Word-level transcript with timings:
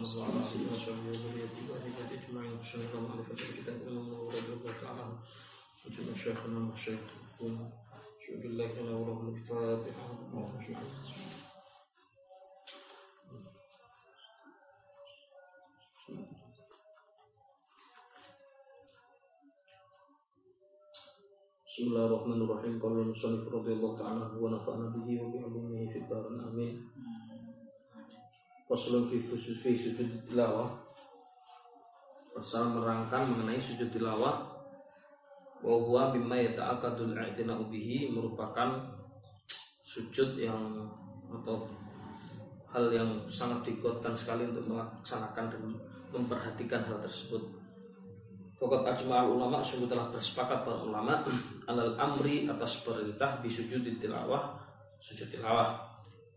sallallahu 0.00 0.32
alaihi 0.32 0.64
wasallam 0.72 0.72
wa 0.72 0.72
ala 0.72 0.72
alihi 0.72 0.72
wa 0.72 0.80
sahbihi 0.80 1.12
wa 1.12 1.20
dzurriyyatihi 1.20 1.68
wa 1.68 1.76
ahlihi 1.76 2.00
ajma'in. 2.16 2.56
Bismillahirrahmanirrahim. 2.56 3.04
Ma'rifatul 3.04 3.52
kitab 3.52 3.76
wa 3.84 4.32
radhiyallahu 4.32 4.80
ta'ala. 4.80 5.06
Wajibna 5.84 6.14
syekhana 6.16 6.60
wa 6.64 6.72
syaikhun. 6.72 7.54
Syukurillah 8.16 8.68
lana 8.80 8.96
wa 8.96 9.12
lahul 9.12 9.36
fatiha. 9.36 10.08
Bismillahirrahmanirrahim. 21.68 22.74
Qala 22.80 23.04
musannif 23.04 23.44
radhiyallahu 23.52 24.00
ta'ala 24.00 24.32
wa 24.32 24.48
nafa'ana 24.48 24.96
bihi 24.96 25.20
wa 25.20 25.28
bi 25.28 25.44
'ulumihi 25.44 25.92
fid 25.92 26.08
darin 26.08 26.40
amin. 26.40 26.88
Faslun 28.70 29.10
fi 29.10 29.18
khusus 29.18 29.58
fi 29.58 29.74
sujud 29.74 30.30
tilawah. 30.30 30.70
Pasal 32.30 32.70
merangkan 32.70 33.26
mengenai 33.26 33.58
sujud 33.58 33.90
tilawah. 33.90 34.46
Wa 35.58 35.74
huwa 35.74 36.14
mimma 36.14 36.38
yata'akkadul 36.38 37.18
i'tina'u 37.18 37.66
bihi 37.66 38.14
merupakan 38.14 38.78
sujud 39.82 40.38
yang 40.38 40.86
atau 41.26 41.66
hal 42.70 42.86
yang 42.94 43.10
sangat 43.26 43.66
dikuatkan 43.66 44.14
sekali 44.14 44.46
untuk 44.46 44.70
melaksanakan 44.70 45.50
dan 45.50 45.62
memperhatikan 46.14 46.86
hal 46.86 47.02
tersebut. 47.02 47.42
Pokok 48.54 48.86
ajma'al 48.86 49.34
ulama 49.34 49.58
sungguh 49.66 49.90
telah 49.90 50.14
bersepakat 50.14 50.62
para 50.62 50.78
ulama 50.78 51.26
alal 51.74 51.98
amri 51.98 52.46
atas 52.46 52.86
perintah 52.86 53.42
bisujud 53.42 53.82
tilawah 53.98 54.54
sujud 55.02 55.26
tilawah 55.26 55.89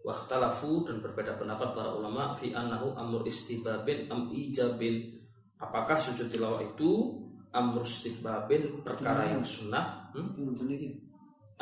Waktalafu 0.04 0.84
dan 0.84 1.00
berbeda 1.00 1.40
pendapat 1.40 1.72
para 1.72 1.96
ulama 1.96 2.36
fi 2.36 2.52
annahu 2.52 2.92
amr 2.92 3.24
istibabin 3.24 4.12
am 4.12 4.28
ijabin. 4.36 5.16
Apakah 5.56 5.96
sujud 5.96 6.28
tilawah 6.28 6.60
itu 6.60 7.24
amr 7.56 7.88
istibabin 7.88 8.84
perkara 8.84 9.32
yang 9.32 9.48
sunnah? 9.48 10.12
Hmm? 10.12 10.36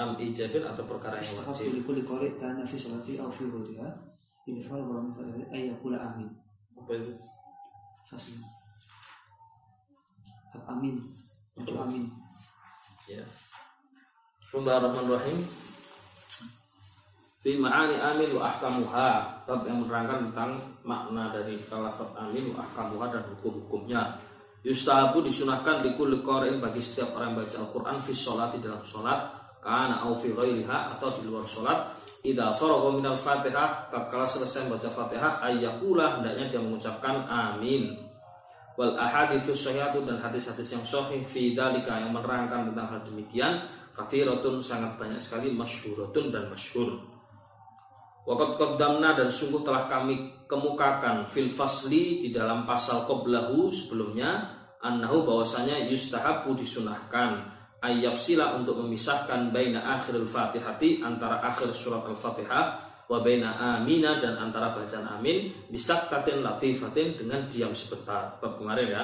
am 0.02 0.18
ijabin 0.18 0.66
atau 0.66 0.82
perkara 0.90 1.22
yang 1.22 1.46
wajib? 1.46 1.86
kulli 1.86 2.02
qari 2.02 2.34
kana 2.42 2.66
fi 2.66 2.80
salati 2.80 3.22
aw 3.22 3.30
fi 3.30 3.46
ghayriha 3.46 3.90
idza 4.50 4.62
fa'ala 4.66 4.84
wa 4.90 4.98
lam 4.98 5.06
yaqul 5.54 5.94
amin. 5.94 6.30
Apa 6.74 6.92
itu? 6.98 7.14
Fasl 8.10 8.34
amin. 10.66 10.96
Untuk 11.54 11.78
amin. 11.78 12.10
Ya 13.06 13.22
Bismillahirrahmanirrahim 14.50 15.40
Fi 17.42 17.58
ma'ani 17.58 17.98
amin 17.98 18.38
wa 18.38 18.46
ahkamuha. 18.46 19.10
Bab 19.50 19.66
yang 19.66 19.82
menerangkan 19.82 20.30
tentang 20.30 20.52
makna 20.86 21.34
dari 21.34 21.58
kalafat 21.66 22.14
amin 22.14 22.54
wa 22.54 22.62
ahkamuha 22.62 23.10
dan 23.10 23.26
hukum-hukumnya. 23.34 24.22
Yustahabu 24.62 25.26
disunahkan 25.26 25.82
di 25.82 25.98
kulli 25.98 26.22
qari'in 26.22 26.62
bagi 26.62 26.78
setiap 26.78 27.18
orang 27.18 27.34
yang 27.34 27.38
baca 27.42 27.58
Al-Quran 27.66 27.98
fi 28.06 28.14
sholat 28.14 28.54
di 28.54 28.62
dalam 28.62 28.86
sholat 28.86 29.20
Kana 29.58 30.06
au 30.06 30.14
fi 30.18 30.34
ghairiha 30.34 30.98
atau 30.98 31.18
di 31.18 31.26
luar 31.26 31.42
sholat. 31.50 31.98
Idza 32.22 32.54
faragha 32.54 32.90
minal 32.94 33.18
fatihah 33.18 33.90
Tatkala 33.90 34.30
selesai 34.30 34.70
membaca 34.70 34.90
fatihah 34.94 35.42
Ayyakula 35.42 36.22
hendaknya 36.22 36.46
dia 36.54 36.62
mengucapkan 36.62 37.26
amin. 37.26 37.98
Wal 38.78 38.94
ahaditsus 39.02 39.66
sahihatu 39.66 40.06
dan 40.06 40.22
hadis-hadis 40.22 40.78
yang 40.78 40.86
sahih 40.86 41.26
Fi 41.26 41.58
dalika 41.58 41.98
yang 41.98 42.14
menerangkan 42.14 42.70
tentang 42.70 42.88
hal 42.90 43.02
demikian 43.02 43.66
Kathiratun 43.98 44.62
sangat 44.62 44.96
banyak 44.96 45.20
sekali 45.20 45.52
Masyhuratun 45.54 46.32
dan 46.32 46.48
masyhur 46.48 47.11
Wakat 48.22 48.62
qaddamna 48.62 49.18
dan 49.18 49.34
sungguh 49.34 49.66
telah 49.66 49.90
kami 49.90 50.46
kemukakan 50.46 51.26
fil 51.26 51.50
fasli 51.50 52.22
di 52.22 52.30
dalam 52.30 52.70
pasal 52.70 53.10
qoblahu 53.10 53.74
sebelumnya 53.74 54.62
annahu 54.78 55.26
bahwasanya 55.26 55.90
yustahabu 55.90 56.54
disunahkan 56.54 57.50
ayyafsila 57.82 58.62
untuk 58.62 58.78
memisahkan 58.86 59.50
baina 59.50 59.98
akhirul 59.98 60.30
fatihati 60.30 61.02
antara 61.02 61.42
akhir 61.42 61.74
surat 61.74 62.06
al-fatihah 62.06 62.66
wa 63.10 63.18
baina 63.26 63.58
amina 63.58 64.22
dan 64.22 64.38
antara 64.38 64.78
bacaan 64.78 65.18
amin 65.18 65.68
bisaktatin 65.74 66.46
latifatin 66.46 67.18
dengan 67.18 67.50
diam 67.50 67.74
sebentar. 67.74 68.38
Bab 68.38 68.62
kemarin 68.62 68.86
ya 68.86 69.04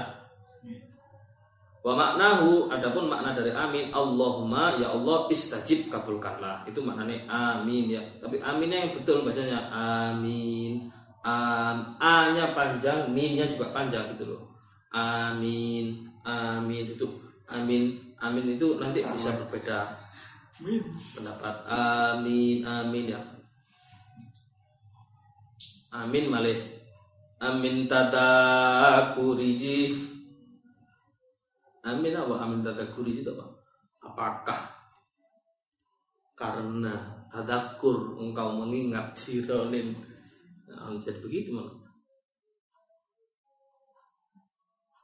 Wa 1.88 1.96
maknahu 1.96 2.68
adapun 2.68 3.08
makna 3.08 3.32
dari 3.32 3.56
amin 3.56 3.96
Allahumma 3.96 4.76
ya 4.76 4.92
Allah 4.92 5.24
istajib 5.32 5.88
kabulkanlah. 5.88 6.68
Itu 6.68 6.84
maknanya 6.84 7.24
amin 7.32 7.96
ya. 7.96 8.04
Tapi 8.20 8.44
aminnya 8.44 8.84
yang 8.84 8.92
betul 9.00 9.24
bahasanya 9.24 9.72
amin. 9.72 10.92
Am, 11.24 11.96
A-nya 11.96 12.52
panjang, 12.52 13.08
min-nya 13.16 13.48
juga 13.48 13.72
panjang 13.72 14.04
gitu 14.16 14.36
loh. 14.36 14.52
Amin, 14.92 16.12
amin 16.28 16.92
itu 16.92 17.08
amin, 17.48 17.96
amin 18.20 18.60
itu 18.60 18.76
nanti 18.80 19.04
bisa 19.08 19.32
berbeda 19.36 19.88
pendapat. 21.16 21.56
Amin, 21.72 22.68
amin 22.68 23.16
ya. 23.16 23.24
Amin 25.96 26.28
malih. 26.28 26.68
Amin 27.40 27.88
tadakuriji 27.88 28.56
Amin 31.86 32.14
apa 32.18 32.34
amin. 32.42 32.66
Tadakuri 32.66 33.22
itu 33.22 33.30
apa? 33.36 33.46
Apakah 34.02 34.60
karena 36.38 36.94
tadakur 37.34 38.14
engkau 38.22 38.54
mengingat 38.54 39.18
jironin 39.18 39.98
nah, 40.70 40.94
jadi 41.02 41.18
begitu 41.18 41.50
malah. 41.50 41.74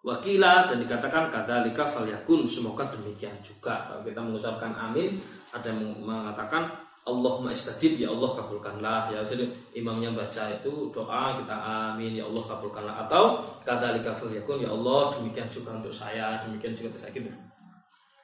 Wakila 0.04 0.68
dan 0.68 0.84
dikatakan 0.84 1.32
kata 1.32 1.64
lika 1.64 1.88
yakun 2.04 2.44
semoga 2.44 2.84
demikian 2.92 3.40
juga. 3.40 3.88
Kalau 3.88 4.04
kita 4.04 4.20
mengucapkan 4.20 4.76
amin 4.76 5.16
ada 5.56 5.72
yang 5.72 5.80
mengatakan 6.04 6.68
Allahumma 7.04 7.52
istajib 7.52 8.00
ya 8.00 8.12
Allah 8.12 8.32
kabulkanlah. 8.40 9.02
Ya 9.12 9.20
jadi 9.28 9.46
imamnya 9.76 10.16
baca 10.16 10.50
itu 10.56 10.88
doa 10.90 11.36
kita 11.36 11.56
amin 11.56 12.16
ya 12.16 12.24
Allah 12.24 12.44
kabulkanlah. 12.48 12.96
Atau 13.08 13.44
kata 13.68 14.00
lika 14.00 14.16
yakun 14.16 14.64
ya 14.64 14.72
Allah 14.72 15.12
demikian 15.16 15.52
juga 15.52 15.76
untuk 15.76 15.92
saya 15.92 16.40
demikian 16.48 16.74
juga 16.76 16.96
untuk 16.96 17.02
saya. 17.04 17.12
Gitu. 17.12 17.32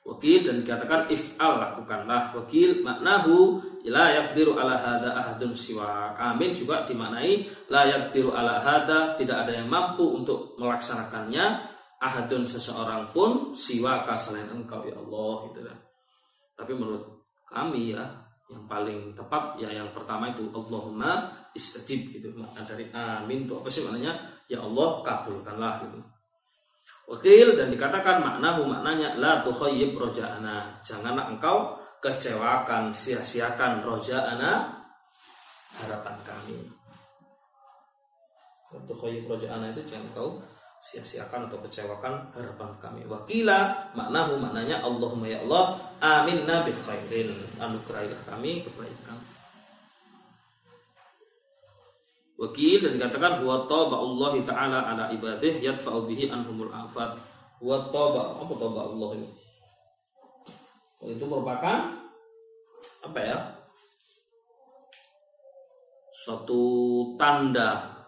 Wakil 0.07 0.39
dan 0.41 0.55
dikatakan 0.63 1.11
if'al 1.11 1.53
lakukanlah. 1.59 2.33
Wakil 2.33 2.81
maknahu 2.81 3.59
la 3.85 4.15
yaqdiru 4.15 4.55
ala 4.55 4.79
hadha 4.79 5.11
ahadun 5.11 5.51
siwa. 5.53 6.15
Amin 6.15 6.55
juga 6.55 6.87
dimaknai 6.87 7.45
la 7.67 7.83
yaqdiru 7.83 8.31
ala 8.31 8.63
hadha 8.63 9.19
tidak 9.19 9.43
ada 9.43 9.59
yang 9.59 9.67
mampu 9.67 10.07
untuk 10.07 10.55
melaksanakannya. 10.55 11.77
Ahadun 11.99 12.47
seseorang 12.47 13.11
pun 13.11 13.51
siwaka 13.51 14.15
selain 14.15 14.47
engkau 14.55 14.87
ya 14.87 14.95
Allah 14.95 15.51
gitu 15.51 15.67
tapi 16.59 16.75
menurut 16.75 17.23
kami 17.47 17.95
ya 17.95 18.03
yang 18.49 18.65
paling 18.65 19.13
tepat 19.13 19.61
ya 19.61 19.69
yang 19.69 19.93
pertama 19.93 20.33
itu 20.33 20.49
Allahumma 20.49 21.29
istajib 21.53 22.09
gitu 22.17 22.33
makna 22.33 22.65
dari 22.65 22.89
amin 22.89 23.45
itu 23.45 23.53
apa 23.53 23.69
sih 23.69 23.85
maknanya 23.85 24.17
ya 24.49 24.57
Allah 24.65 25.05
kabulkanlah 25.05 25.85
gitu 25.85 26.01
Wakil 27.09 27.57
dan 27.57 27.73
dikatakan 27.73 28.21
maknahu 28.21 28.69
maknanya 28.69 29.17
la 29.17 29.41
tukhayyib 29.41 29.97
roja'ana. 29.97 30.77
Janganlah 30.85 31.25
engkau 31.33 31.81
kecewakan, 32.05 32.93
sia-siakan 32.93 33.81
roja'ana 33.81 34.69
harapan 35.81 36.17
kami. 36.21 36.69
Tukhayyib 38.85 39.25
roja'ana 39.25 39.73
itu 39.73 39.81
jangan 39.89 40.05
engkau 40.13 40.37
sia-siakan 40.79 41.51
atau 41.51 41.59
kecewakan 41.67 42.31
harapan 42.31 42.71
kami. 42.79 43.01
Wakila 43.03 43.91
maknahu 43.93 44.39
maknanya 44.39 44.79
Allahumma 44.79 45.27
ya 45.27 45.43
Allah 45.43 45.75
amin 45.99 46.47
nabi 46.47 46.71
khairin. 46.71 47.35
Anugerahilah 47.59 48.23
kami 48.23 48.63
kebaikan. 48.63 49.19
Wakil 52.39 52.79
dan 52.79 52.91
dikatakan 52.95 53.43
huwa 53.43 53.67
taba 53.67 53.99
Allah 53.99 54.33
taala 54.47 54.79
ala 54.87 55.03
ibadih 55.11 55.59
yadfa'u 55.59 56.07
bihi 56.07 56.31
anhumul 56.31 56.71
afat. 56.71 57.19
Huwa 57.59 57.91
taba 57.91 58.39
apa 58.39 58.53
taba 58.55 58.79
Allah 58.87 59.09
ini? 59.19 59.29
Itu 61.03 61.27
merupakan 61.27 61.99
apa 63.03 63.19
ya? 63.19 63.39
Suatu 66.15 66.63
tanda 67.19 67.98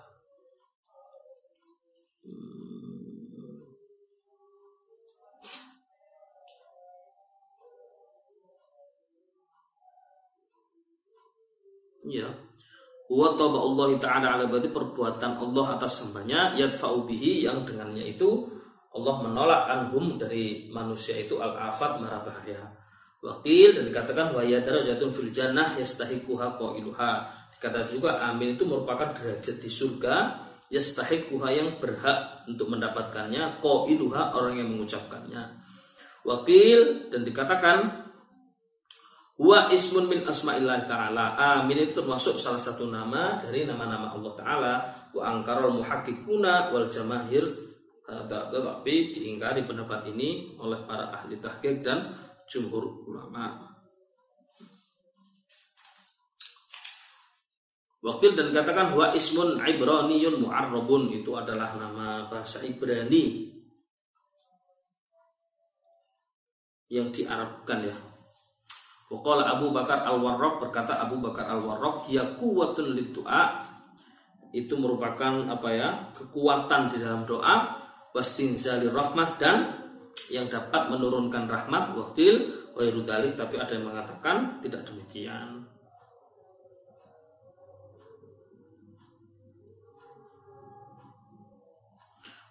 Ya, 12.12 12.28
wa 13.08 13.32
Allah 13.32 13.88
taala 14.04 14.28
ala 14.36 14.44
berarti 14.52 14.68
perbuatan 14.68 15.40
Allah 15.40 15.66
atas 15.80 16.04
hambanya 16.04 16.52
yadfa'u 16.60 17.08
bihi 17.08 17.48
yang 17.48 17.64
dengannya 17.64 18.12
itu 18.12 18.52
Allah 18.92 19.24
menolak 19.24 19.62
anhum 19.72 20.20
dari 20.20 20.68
manusia 20.68 21.16
itu 21.16 21.40
al 21.40 21.56
afat 21.56 22.04
marah 22.04 22.20
bahaya. 22.28 22.60
Wakil 23.22 23.78
dan 23.78 23.84
dikatakan 23.88 24.36
wa 24.36 24.44
yadarajatun 24.44 25.10
fil 25.14 25.32
jannah 25.32 25.78
yastahiquha 25.80 26.60
qailuha. 26.60 27.12
Kata 27.62 27.86
juga 27.86 28.18
amin 28.26 28.58
itu 28.58 28.66
merupakan 28.66 29.14
derajat 29.14 29.62
di 29.62 29.70
surga 29.70 30.16
yastahiquha 30.74 31.48
yang 31.54 31.78
berhak 31.78 32.50
untuk 32.50 32.68
mendapatkannya 32.68 33.62
qailuha 33.62 34.34
orang 34.34 34.60
yang 34.60 34.70
mengucapkannya. 34.74 35.62
Wakil 36.26 37.12
dan 37.14 37.22
dikatakan 37.22 37.78
Wa 39.42 39.74
ismun 39.74 40.06
min 40.06 40.22
asma'illah 40.22 40.86
ta'ala. 40.86 41.34
Amin 41.34 41.82
itu 41.82 41.98
termasuk 41.98 42.38
salah 42.38 42.62
satu 42.62 42.86
nama 42.94 43.42
dari 43.42 43.66
nama-nama 43.66 44.14
Allah 44.14 44.34
Ta'ala. 44.38 44.74
Wa 45.18 45.34
angkarul 45.34 45.82
muhakikuna 45.82 46.70
wal 46.70 46.94
jamahir 46.94 47.74
Tetapi 48.12 49.16
diingkari 49.16 49.64
pendapat 49.64 50.04
ini 50.12 50.60
oleh 50.60 50.84
para 50.84 51.16
ahli 51.16 51.40
tahqiq 51.40 51.80
dan 51.80 52.12
jumhur 52.44 53.08
ulama. 53.08 53.72
Wakil 58.04 58.36
dan 58.36 58.52
katakan 58.52 58.94
wa 58.94 59.16
ismun 59.16 59.64
ibraniyun 59.64 60.44
mu'arrabun. 60.44 61.18
Itu 61.18 61.40
adalah 61.40 61.74
nama 61.80 62.28
bahasa 62.28 62.62
Ibrani 62.68 63.48
yang 66.92 67.10
diarabkan 67.16 67.88
ya. 67.88 68.11
Waqala 69.12 69.60
Abu 69.60 69.76
Bakar 69.76 70.08
Al-Warraq 70.08 70.64
berkata 70.64 71.04
Abu 71.04 71.20
Bakar 71.20 71.52
Al-Warraq 71.52 72.08
ya 72.08 72.24
kuwatun 72.40 72.96
lidu'a 72.96 73.68
itu 74.56 74.72
merupakan 74.80 75.52
apa 75.52 75.70
ya? 75.72 75.90
kekuatan 76.16 76.96
di 76.96 76.98
dalam 77.04 77.28
doa 77.28 77.76
wastinzali 78.16 78.88
rahmah 78.88 79.36
dan 79.36 79.58
yang 80.32 80.48
dapat 80.48 80.92
menurunkan 80.92 81.48
rahmat 81.48 81.92
wakil 81.96 82.64
wa 82.72 82.88
tapi 83.36 83.56
ada 83.60 83.72
yang 83.76 83.92
mengatakan 83.92 84.64
tidak 84.64 84.88
demikian. 84.88 85.68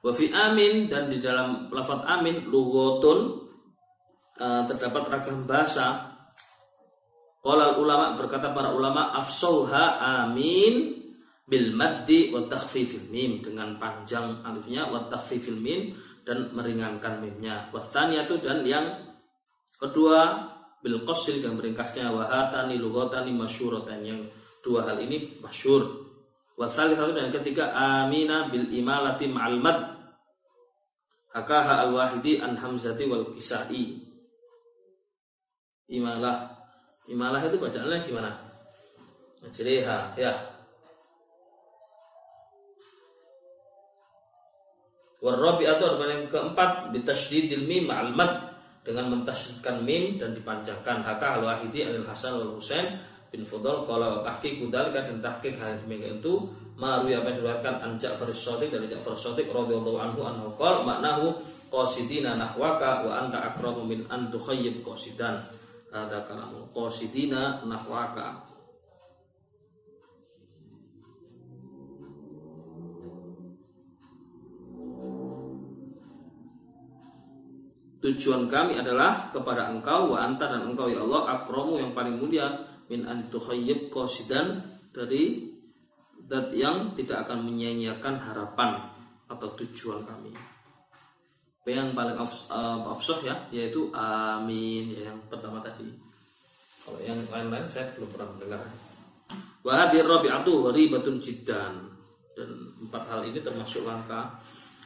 Wafi 0.00 0.32
amin 0.32 0.88
dan 0.88 1.12
di 1.12 1.20
dalam 1.20 1.68
lafaz 1.68 2.00
amin 2.08 2.48
lugotun 2.48 3.48
uh, 4.40 4.64
terdapat 4.64 5.12
ragam 5.12 5.44
bahasa. 5.44 6.09
Qala 7.40 7.80
ulama 7.80 8.20
berkata 8.20 8.52
para 8.52 8.76
ulama 8.76 9.16
afsauha 9.16 10.00
amin 10.24 11.00
bil 11.48 11.72
maddi 11.72 12.30
wa 12.30 12.44
takhfifil 12.44 13.08
mim 13.08 13.40
dengan 13.40 13.80
panjang 13.80 14.44
alifnya 14.44 14.86
wa 14.92 15.08
takhfifil 15.08 15.56
mim 15.56 15.96
dan 16.22 16.52
meringankan 16.52 17.24
mimnya. 17.24 17.72
Wastaniyatu 17.72 18.44
dan 18.44 18.62
yang 18.68 18.86
kedua 19.80 20.52
bil 20.84 21.00
qasil 21.08 21.40
dan 21.40 21.56
meringkasnya 21.56 22.12
wahatani 22.12 22.76
lugotani 22.76 23.32
masyuratan 23.32 24.00
yang 24.04 24.20
dua 24.60 24.84
hal 24.84 25.00
ini 25.00 25.40
masyur 25.40 26.10
Wasal 26.60 26.92
satu 26.92 27.16
dan 27.16 27.32
ketiga 27.32 27.72
amina 27.72 28.52
bil 28.52 28.68
imalati 28.68 29.24
ma'al 29.32 29.56
mad. 29.64 29.96
Hakaha 31.32 31.88
al 31.88 31.96
wahidi 31.96 32.36
an 32.36 32.52
hamzati 32.60 33.08
wal 33.08 33.32
kisai. 33.32 33.96
Imalah. 35.88 36.59
Imalah 37.10 37.42
itu 37.42 37.58
bacaannya 37.58 38.06
gimana? 38.06 38.30
Majriha 39.42 40.14
ya. 40.14 40.32
Warabi'atu 45.20 45.84
atau 45.84 46.06
yang 46.08 46.30
keempat 46.32 46.94
bitasydidil 46.96 47.68
mim 47.68 47.90
ma'al 47.90 48.14
mad 48.16 48.56
dengan 48.80 49.12
mentasydidkan 49.12 49.84
mim 49.84 50.16
dan 50.16 50.32
dipanjangkan 50.32 51.04
haka 51.04 51.36
al 51.36 51.44
wahidi 51.44 51.84
al 51.84 52.00
hasan 52.08 52.40
wal 52.40 52.56
husain 52.56 52.96
bin 53.28 53.44
Fudal 53.44 53.84
kalau 53.84 54.24
tahqiq 54.24 54.64
kudalika 54.64 55.04
dan 55.04 55.20
tahqiq 55.20 55.60
hal 55.60 55.76
demikian 55.84 56.24
itu 56.24 56.48
maru 56.80 57.12
yang 57.12 57.22
diriwayatkan 57.28 57.84
an 57.84 58.00
Ja'far 58.00 58.32
as-Shadiq 58.32 58.72
dari 58.72 58.88
Ja'far 58.88 59.12
as-Shadiq 59.12 59.52
radhiyallahu 59.52 59.98
anhu 60.00 60.20
anhu 60.24 60.48
qol 60.56 60.88
maknahu 60.88 61.36
qasidina 61.68 62.40
nahwaka 62.40 63.04
wa 63.04 63.20
anta 63.20 63.52
akramu 63.52 63.84
min 63.84 64.08
an 64.08 64.32
tukhayyib 64.32 64.80
qasidan 64.80 65.44
ada 65.90 66.26
kalamu 66.30 66.70
qasidina 66.70 67.66
nahwaka 67.66 68.50
Tujuan 78.00 78.48
kami 78.48 78.80
adalah 78.80 79.28
kepada 79.28 79.68
engkau 79.68 80.16
wa 80.16 80.24
anta 80.24 80.48
dan 80.48 80.72
engkau 80.72 80.88
ya 80.88 81.04
Allah 81.04 81.36
akromu 81.36 81.76
yang 81.76 81.92
paling 81.92 82.16
mulia 82.16 82.48
min 82.88 83.04
an 83.04 83.28
tukhayyib 83.28 83.92
qasidan 83.92 84.80
dari 84.88 85.52
dat 86.24 86.48
yang 86.56 86.96
tidak 86.96 87.28
akan 87.28 87.44
menyia-nyiakan 87.44 88.24
harapan 88.24 88.88
atau 89.28 89.52
tujuan 89.52 90.08
kami. 90.08 90.32
Yang 91.68 91.92
paling 91.92 92.18
afsah 92.88 93.18
ya 93.22 93.36
yaitu 93.52 93.92
amin 93.92 94.96
ya, 94.96 95.12
yang 95.12 95.18
pertama 95.28 95.60
tadi. 95.60 95.86
Kalau 96.80 96.98
yang 97.04 97.20
lain-lain 97.28 97.68
saya 97.68 97.92
belum 97.94 98.10
pernah 98.10 98.28
mendengar. 98.34 98.62
Wa 99.60 99.72
hadir 99.86 100.08
rabi'atu 100.08 100.66
gharibatun 100.66 101.20
jiddan 101.20 101.74
dan 102.34 102.50
empat 102.80 103.02
hal 103.12 103.20
ini 103.28 103.38
termasuk 103.44 103.84
langka. 103.84 104.40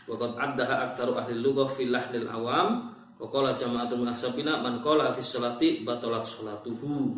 Wa 0.05 0.15
qad 0.19 0.37
addaha 0.37 0.91
aktsaru 0.91 1.17
ahli 1.17 1.39
lughah 1.41 1.71
fil 1.71 1.95
lahnil 1.95 2.29
awam 2.29 2.93
wa 3.17 3.27
qala 3.31 3.55
jama'atun 3.55 4.05
min 4.05 4.11
ashabina 4.11 4.61
man 4.61 4.83
qala 4.83 5.15
fi 5.15 5.23
sholati 5.23 5.87
batalat 5.87 6.27
sholatuhu 6.27 7.15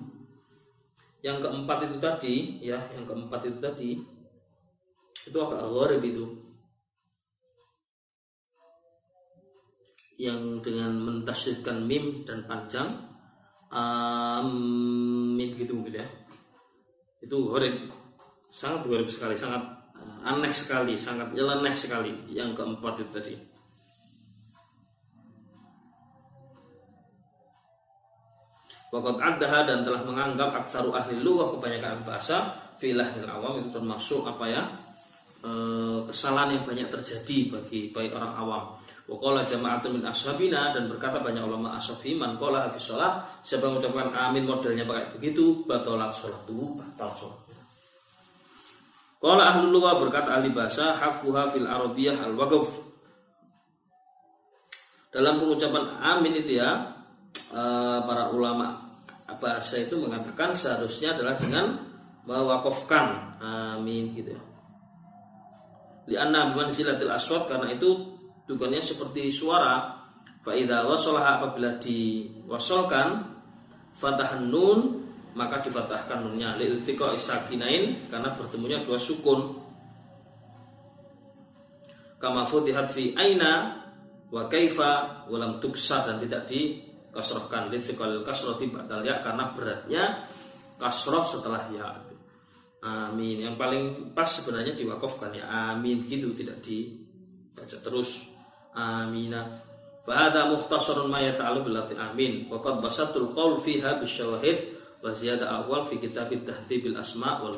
yang 1.24 1.42
keempat 1.42 1.90
itu 1.90 1.96
tadi 1.98 2.36
ya 2.62 2.78
yang 2.94 3.02
keempat 3.08 3.40
itu 3.48 3.58
tadi 3.58 3.90
itu 5.26 5.38
agak 5.42 5.66
gharib 5.66 6.02
itu 6.06 6.24
yang 10.16 10.64
dengan 10.64 10.96
mentasydidkan 10.96 11.84
mim 11.84 12.24
dan 12.24 12.44
panjang 12.48 12.88
amin 13.72 15.48
gitu 15.60 15.76
mungkin 15.76 16.00
ya. 16.00 16.06
Itu 17.20 17.52
gharib 17.52 17.92
sangat 18.48 18.88
gharib 18.88 19.08
sekali 19.12 19.36
sangat 19.36 19.60
eh, 20.00 20.28
aneh 20.28 20.52
sekali 20.52 20.96
sangat 20.96 21.28
nyeleneh 21.36 21.76
sekali 21.76 22.12
yang 22.32 22.56
keempat 22.56 23.04
itu 23.04 23.12
tadi. 23.12 23.36
Wakat 28.86 29.18
adaha 29.20 29.66
dan 29.68 29.84
telah 29.84 30.02
menganggap 30.06 30.64
aksaru 30.64 30.94
ahli 30.96 31.20
lughah 31.20 31.58
kebanyakan 31.58 32.06
bahasa 32.06 32.54
filah 32.80 33.12
awam 33.28 33.60
itu 33.60 33.68
termasuk 33.74 34.24
apa 34.24 34.44
ya 34.48 34.62
kesalahan 36.08 36.58
yang 36.58 36.64
banyak 36.64 36.88
terjadi 36.90 37.38
bagi 37.58 37.80
baik 37.90 38.12
orang 38.14 38.34
awam. 38.36 38.64
Wakola 39.06 39.46
jama'atun 39.46 39.98
min 39.98 40.04
ashabina 40.06 40.74
dan 40.74 40.90
berkata 40.90 41.22
banyak 41.22 41.46
ulama 41.46 41.78
ashabi 41.78 42.18
man 42.18 42.34
kola 42.42 42.66
hafiz 42.66 42.90
sholat 42.90 43.22
siapa 43.46 43.70
mengucapkan 43.70 44.10
amin 44.10 44.42
modelnya 44.42 44.82
pakai 44.82 45.14
begitu 45.14 45.62
batolat 45.62 46.10
sholat 46.10 46.42
tuh 46.42 46.74
batal 46.74 47.14
sholatnya. 47.14 47.60
Kola 49.22 49.54
ahli 49.54 49.70
lughah 49.70 50.02
berkata 50.02 50.42
ahli 50.42 50.50
bahasa 50.50 50.98
hakuha 50.98 51.54
fil 51.54 51.70
arabiyah 51.70 52.18
al 52.26 52.34
waqaf 52.34 52.66
dalam 55.14 55.38
pengucapan 55.38 55.84
amin 56.02 56.42
itu 56.42 56.58
ya 56.58 56.96
Eh, 57.46 58.00
para 58.02 58.32
ulama 58.34 58.74
bahasa 59.38 59.78
itu 59.78 59.94
mengatakan 60.00 60.50
seharusnya 60.56 61.14
adalah 61.14 61.38
dengan 61.38 61.78
mewakafkan 62.26 63.38
amin 63.38 64.16
gitu 64.18 64.34
ya. 64.34 64.42
Lianna 66.06 66.54
silatil 66.70 67.10
aswad 67.10 67.50
karena 67.50 67.74
itu 67.74 68.14
tugasnya 68.46 68.82
seperti 68.82 69.30
suara. 69.30 69.94
Faida 70.46 70.86
wasolah 70.86 71.42
apabila 71.42 71.74
diwasolkan 71.82 73.34
fatahan 73.98 74.46
nun 74.46 75.02
maka 75.34 75.58
difatahkan 75.66 76.22
nunnya. 76.22 76.54
Li'iltiqa 76.54 77.10
isakinain 77.18 78.06
karena 78.06 78.30
bertemunya 78.38 78.78
dua 78.86 78.96
sukun. 78.96 79.58
Kama 82.22 82.46
futihat 82.46 82.88
fi 82.94 83.12
aina 83.18 83.82
wa 84.30 84.46
kaifa 84.46 85.26
walam 85.26 85.58
tuksar 85.58 86.06
dan 86.06 86.22
tidak 86.22 86.46
di 86.46 86.82
kasrohkan 87.10 87.72
lifikal 87.72 88.10
kasroti 88.22 88.68
badal 88.68 89.00
ya 89.00 89.24
karena 89.24 89.56
beratnya 89.56 90.04
kasroh 90.76 91.24
setelah 91.24 91.64
ya 91.72 91.88
amin. 92.82 93.46
Yang 93.46 93.56
paling 93.56 93.84
pas 94.12 94.28
sebenarnya 94.28 94.76
diwakafkan 94.76 95.32
ya. 95.32 95.44
Amin. 95.72 96.04
Gitu 96.04 96.32
tidak 96.36 96.60
dibaca 96.64 97.78
terus. 97.80 98.32
Amina 98.76 99.64
Fahada 100.04 100.52
muhtasarun 100.52 101.08
ma 101.08 101.18
yata'alu 101.24 101.66
bilati 101.66 101.96
amin. 101.96 102.46
Waqad 102.52 102.84
basatul 102.84 103.32
qawl 103.32 103.56
fiha 103.58 103.98
bisyawahid 103.98 104.76
Wa 105.00 105.10
ziyada 105.12 105.48
awal 105.48 105.88
fi 105.88 105.96
kitab 105.96 106.28
tahdzibil 106.28 106.94
asma 106.94 107.40
wal 107.40 107.56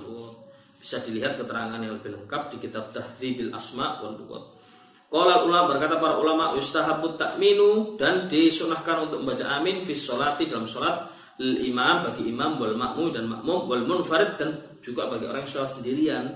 Bisa 0.79 1.03
dilihat 1.03 1.37
keterangan 1.37 1.83
yang 1.83 1.99
lebih 1.99 2.15
lengkap 2.15 2.55
di 2.55 2.57
kitab 2.63 2.95
tahdzibil 2.95 3.51
asma 3.51 3.99
wal 3.99 4.15
lughat 4.15 4.45
Qala 5.09 5.41
ulama 5.41 5.73
berkata 5.73 5.97
para 5.97 6.21
ulama 6.21 6.53
yustahabut 6.53 7.17
takminu 7.17 7.97
dan 7.97 8.29
disunahkan 8.29 9.09
untuk 9.09 9.25
membaca 9.25 9.57
amin 9.57 9.81
fi 9.81 9.97
sholati 9.97 10.45
dalam 10.45 10.69
sholat 10.69 11.09
imam 11.39 12.11
bagi 12.11 12.27
imam 12.27 12.59
wal 12.59 12.75
makmum 12.75 13.15
dan 13.15 13.31
makmum 13.31 13.71
wal 13.71 13.85
munfarid 13.87 14.35
dan 14.35 14.59
juga 14.83 15.07
bagi 15.07 15.27
orang 15.31 15.47
sholat 15.47 15.71
sendirian. 15.71 16.35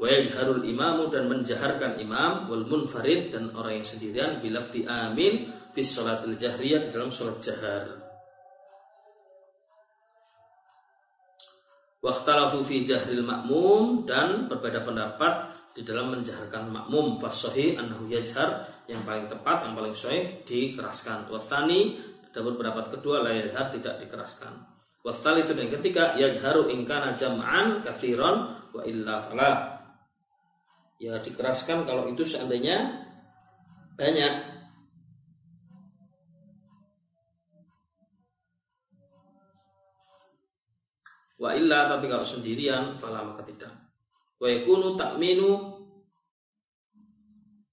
Wa 0.00 0.08
yajharul 0.08 0.64
imamu 0.64 1.12
dan 1.12 1.28
menjaharkan 1.30 2.00
imam 2.02 2.50
wal 2.50 2.66
munfarid 2.66 3.30
dan 3.30 3.54
orang 3.54 3.78
yang 3.80 3.86
sendirian 3.86 4.30
bilafti 4.42 4.82
amin 4.88 5.52
fi 5.70 5.80
sholatil 5.84 6.34
jahriyah 6.40 6.82
di 6.82 6.88
dalam 6.90 7.12
sholat 7.12 7.38
jahar. 7.38 7.84
Waktalafu 12.00 12.64
fi 12.64 12.80
jahril 12.82 13.22
makmum 13.22 14.08
dan 14.08 14.48
berbeda 14.48 14.88
pendapat 14.88 15.52
di 15.76 15.84
dalam 15.86 16.16
menjaharkan 16.16 16.72
makmum 16.72 17.20
fasohi 17.20 17.78
annahu 17.78 18.10
yajhar 18.10 18.66
yang 18.90 19.04
paling 19.06 19.30
tepat 19.30 19.68
yang 19.68 19.76
paling 19.76 19.94
sahih 19.94 20.42
dikeraskan. 20.42 21.30
Wathani 21.30 22.09
ada 22.30 22.54
pendapat 22.54 22.94
kedua 22.94 23.26
la 23.26 23.34
tidak 23.74 24.06
dikeraskan. 24.06 24.54
Wathal 25.00 25.40
itu 25.40 25.56
yang 25.56 25.72
ketiga 25.72 26.12
yajharu 26.14 26.68
ingkana 26.68 27.16
jam'an 27.16 27.80
kathiron 27.80 28.68
wa 28.70 28.82
illa 28.84 29.24
fala. 29.24 29.52
Ya 31.00 31.16
dikeraskan 31.16 31.88
kalau 31.88 32.06
itu 32.12 32.22
seandainya 32.22 33.08
banyak. 33.96 34.34
Wa 41.40 41.56
illa 41.56 41.88
tapi 41.88 42.04
kalau 42.12 42.22
sendirian 42.28 43.00
fala 43.00 43.24
maka 43.24 43.48
tidak. 43.48 43.72
Wa 44.36 44.44
yakunu 44.44 45.00
ta'minu 45.00 45.79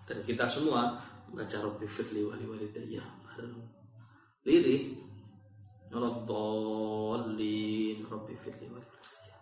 Dan 0.05 0.21
kita 0.27 0.45
semua 0.49 0.99
baca 1.31 1.57
Rabbi 1.63 1.87
firli 1.87 2.27
wali 2.27 2.43
walidayya 2.43 2.99
lirik 4.43 4.99
waladhdallin 5.93 7.97
Rabbi 8.05 8.33
firli 8.35 8.67
wali 8.67 8.83
walidayya. 8.83 9.37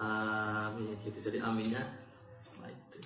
Amin. 0.00 0.96
Gitu 1.04 1.18
jadi 1.20 1.44
aminnya 1.44 1.84
setelah 2.40 2.72
itu. 2.72 2.98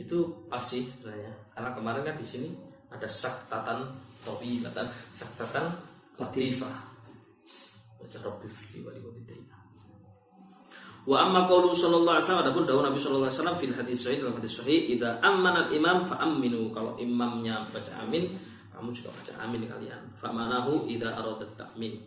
Itu 0.00 0.48
pasti 0.48 0.88
sebenarnya 0.88 1.32
karena 1.52 1.70
kemarin 1.76 2.02
kan 2.08 2.16
di 2.16 2.26
sini 2.26 2.48
ada 2.90 3.06
saktatan 3.06 4.00
tawilatan 4.24 4.88
saktatan 5.12 5.68
latifah. 6.16 6.88
Baca 8.00 8.18
Rabbi 8.24 8.48
firli 8.48 8.80
wali 8.80 9.00
walidayya 9.04 9.59
Wa 11.10 11.26
amma 11.26 11.50
qawlu 11.50 11.74
sallallahu 11.74 12.22
alaihi 12.22 12.26
wasallam 12.30 12.44
adapun 12.46 12.62
dawuh 12.70 12.86
Nabi 12.86 13.02
sallallahu 13.02 13.26
alaihi 13.26 13.38
wasallam 13.42 13.58
fil 13.58 13.74
hadis 13.74 13.98
sahih 13.98 14.22
dalam 14.22 14.38
hadis 14.38 14.62
sahih 14.62 14.94
idza 14.94 15.18
ammana 15.18 15.66
imam 15.74 16.06
fa 16.06 16.22
aminu 16.22 16.70
kalau 16.70 16.94
imamnya 17.02 17.66
baca 17.74 17.98
amin 18.06 18.30
kamu 18.70 18.94
juga 18.94 19.10
baca 19.10 19.32
amin 19.42 19.66
kalian. 19.66 20.02
Fa 20.14 20.30
manahu 20.30 20.86
idza 20.86 21.10
arada 21.10 21.50
ta'min. 21.58 21.98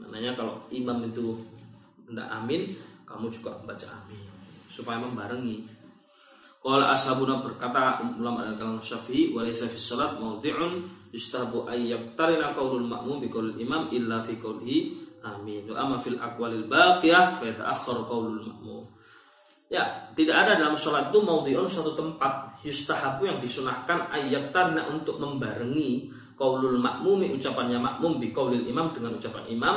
Maknanya 0.00 0.32
kalau 0.40 0.64
imam 0.72 1.04
itu 1.04 1.36
hendak 2.08 2.32
amin 2.32 2.72
kamu 3.04 3.28
juga 3.28 3.60
baca 3.68 3.92
amin. 3.92 4.24
Supaya 4.72 5.04
membarengi. 5.04 5.68
Qala 6.64 6.96
ashabuna 6.96 7.44
berkata 7.44 8.00
ulama 8.16 8.56
dalam 8.56 8.80
Syafi'i 8.80 9.36
wa 9.36 9.44
laysa 9.44 9.68
fi 9.68 9.76
salat 9.76 10.16
mawdi'un 10.16 10.80
yustahabu 11.12 11.68
ayyaktarina 11.68 12.56
qaulul 12.56 12.88
ma'mum 12.88 13.20
bi 13.20 13.28
qaulil 13.28 13.60
imam 13.60 13.92
illa 13.92 14.24
fi 14.24 14.32
qaulihi 14.40 15.03
Amin. 15.24 15.64
Wa 15.72 15.88
amma 15.88 15.96
fil 15.96 16.20
aqwalil 16.20 16.68
baqiyah 16.68 17.40
fa 17.40 17.44
yata'akhkharu 17.48 18.04
qaulul 18.04 18.44
ma'mum. 18.44 18.84
Ya, 19.72 20.12
tidak 20.12 20.36
ada 20.44 20.60
dalam 20.60 20.76
sholat 20.76 21.08
itu 21.08 21.24
maudhi'un 21.24 21.64
suatu 21.64 21.96
tempat 21.96 22.60
yustahabu 22.60 23.24
yang 23.24 23.40
disunahkan 23.40 24.12
ayat 24.12 24.52
karena 24.52 24.84
untuk 24.86 25.16
membarengi 25.16 26.12
qaulul 26.36 26.76
makmumi 26.76 27.32
ucapannya 27.34 27.80
makmum 27.80 28.20
bi 28.20 28.28
qaulil 28.30 28.68
imam 28.68 28.92
dengan 28.92 29.16
ucapan 29.16 29.48
imam 29.48 29.76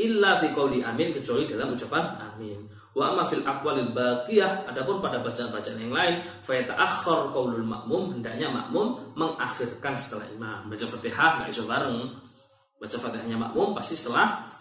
illa 0.00 0.40
fi 0.40 0.50
qauli 0.56 0.80
amin 0.80 1.12
kecuali 1.20 1.44
dalam 1.44 1.76
ucapan 1.76 2.04
amin. 2.16 2.64
Wa 2.96 3.12
amma 3.12 3.28
fil 3.28 3.44
aqwalil 3.44 3.92
baqiyah 3.92 4.72
adapun 4.72 5.04
pada 5.04 5.20
bacaan-bacaan 5.20 5.78
yang 5.84 5.92
lain 5.92 6.24
fa 6.40 6.56
yata'akhkhar 6.56 7.36
qaulul 7.36 7.68
makmum 7.68 8.16
hendaknya 8.16 8.48
makmum 8.48 8.96
mengakhirkan 9.12 10.00
setelah 10.00 10.24
imam. 10.32 10.72
Baca 10.72 10.84
Fatihah 10.88 11.30
enggak 11.44 11.48
iso 11.52 11.68
bareng. 11.68 12.08
Baca 12.80 12.96
Fatihahnya 12.96 13.36
makmum 13.36 13.76
pasti 13.76 14.00
setelah 14.00 14.55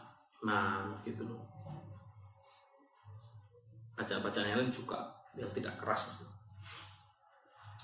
Nah, 0.46 1.02
gitu 1.02 1.26
loh. 1.26 1.42
Bacaan-bacaan 3.98 4.48
yang 4.54 4.60
lain 4.62 4.72
juga 4.72 5.02
yang 5.34 5.50
tidak 5.58 5.76
keras. 5.82 6.06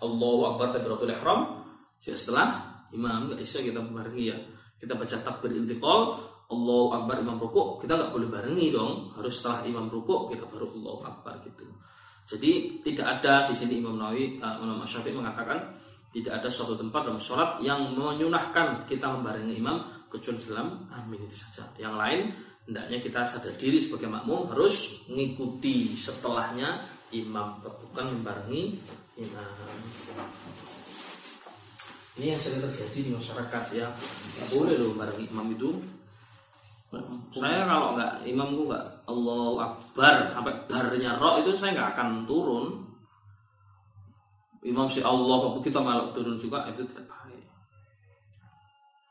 Allahu 0.01 0.55
Akbar 0.55 0.73
takbiratul 0.75 1.11
ihram. 1.11 1.65
Setelah 2.01 2.61
imam 2.93 3.29
bisa 3.33 3.61
kita 3.61 3.81
barengi 3.81 4.33
ya. 4.33 4.37
Kita 4.81 4.97
baca 4.97 5.13
takbir 5.21 5.53
intiqal, 5.53 6.17
Allahu 6.49 6.89
Akbar 6.97 7.21
imam 7.21 7.37
rukuk, 7.37 7.85
kita 7.85 7.95
nggak 7.95 8.11
boleh 8.11 8.27
barengi 8.27 8.73
dong. 8.73 9.13
Harus 9.13 9.39
setelah 9.39 9.61
imam 9.63 9.87
rukuk 9.87 10.33
kita 10.33 10.45
baru 10.49 10.73
Allahu 10.73 11.01
Akbar 11.05 11.37
gitu. 11.45 11.63
Jadi 12.27 12.81
tidak 12.85 13.19
ada 13.19 13.43
di 13.49 13.53
sini 13.57 13.83
Imam 13.83 13.99
Nawawi, 13.99 14.39
uh, 14.39 14.61
Imam 14.63 14.87
Syafi'i 14.87 15.11
mengatakan 15.11 15.75
tidak 16.11 16.43
ada 16.43 16.49
suatu 16.51 16.75
tempat 16.79 17.07
dalam 17.07 17.19
sholat 17.19 17.59
yang 17.63 17.95
menyunahkan 17.95 18.87
kita 18.87 19.07
membarengi 19.07 19.59
imam 19.59 19.79
kecuali 20.11 20.43
dalam 20.43 20.87
amin 20.91 21.23
itu 21.23 21.35
saja. 21.39 21.63
Yang 21.79 21.95
lain 21.95 22.19
hendaknya 22.71 23.03
kita 23.03 23.27
sadar 23.27 23.51
diri 23.59 23.83
sebagai 23.83 24.07
makmum 24.07 24.47
harus 24.47 25.03
mengikuti 25.11 25.91
setelahnya 25.99 26.87
imam 27.11 27.59
bukan 27.59 28.15
membarengi 28.15 28.79
imam. 29.19 29.75
Ini 32.15 32.31
yang 32.31 32.39
sering 32.39 32.63
terjadi 32.63 32.99
di 33.03 33.11
masyarakat 33.11 33.63
ya. 33.75 33.91
Boleh 34.55 34.79
loh 34.79 34.95
barengi 34.95 35.27
imam 35.27 35.51
itu. 35.51 35.83
Saya 37.35 37.67
kalau 37.67 37.99
nggak 37.99 38.23
imamku 38.23 38.67
nggak 38.71 38.85
Allah 39.03 39.75
Akbar 39.75 40.31
sampai 40.31 40.55
barnya 40.71 41.19
roh 41.19 41.43
itu 41.43 41.51
saya 41.59 41.75
nggak 41.75 41.91
akan 41.99 42.09
turun. 42.23 42.87
Imam 44.63 44.87
si 44.87 45.03
Allah 45.03 45.59
kita 45.59 45.83
malah 45.83 46.07
turun 46.15 46.39
juga 46.39 46.71
itu 46.71 46.87
tidak 46.87 47.03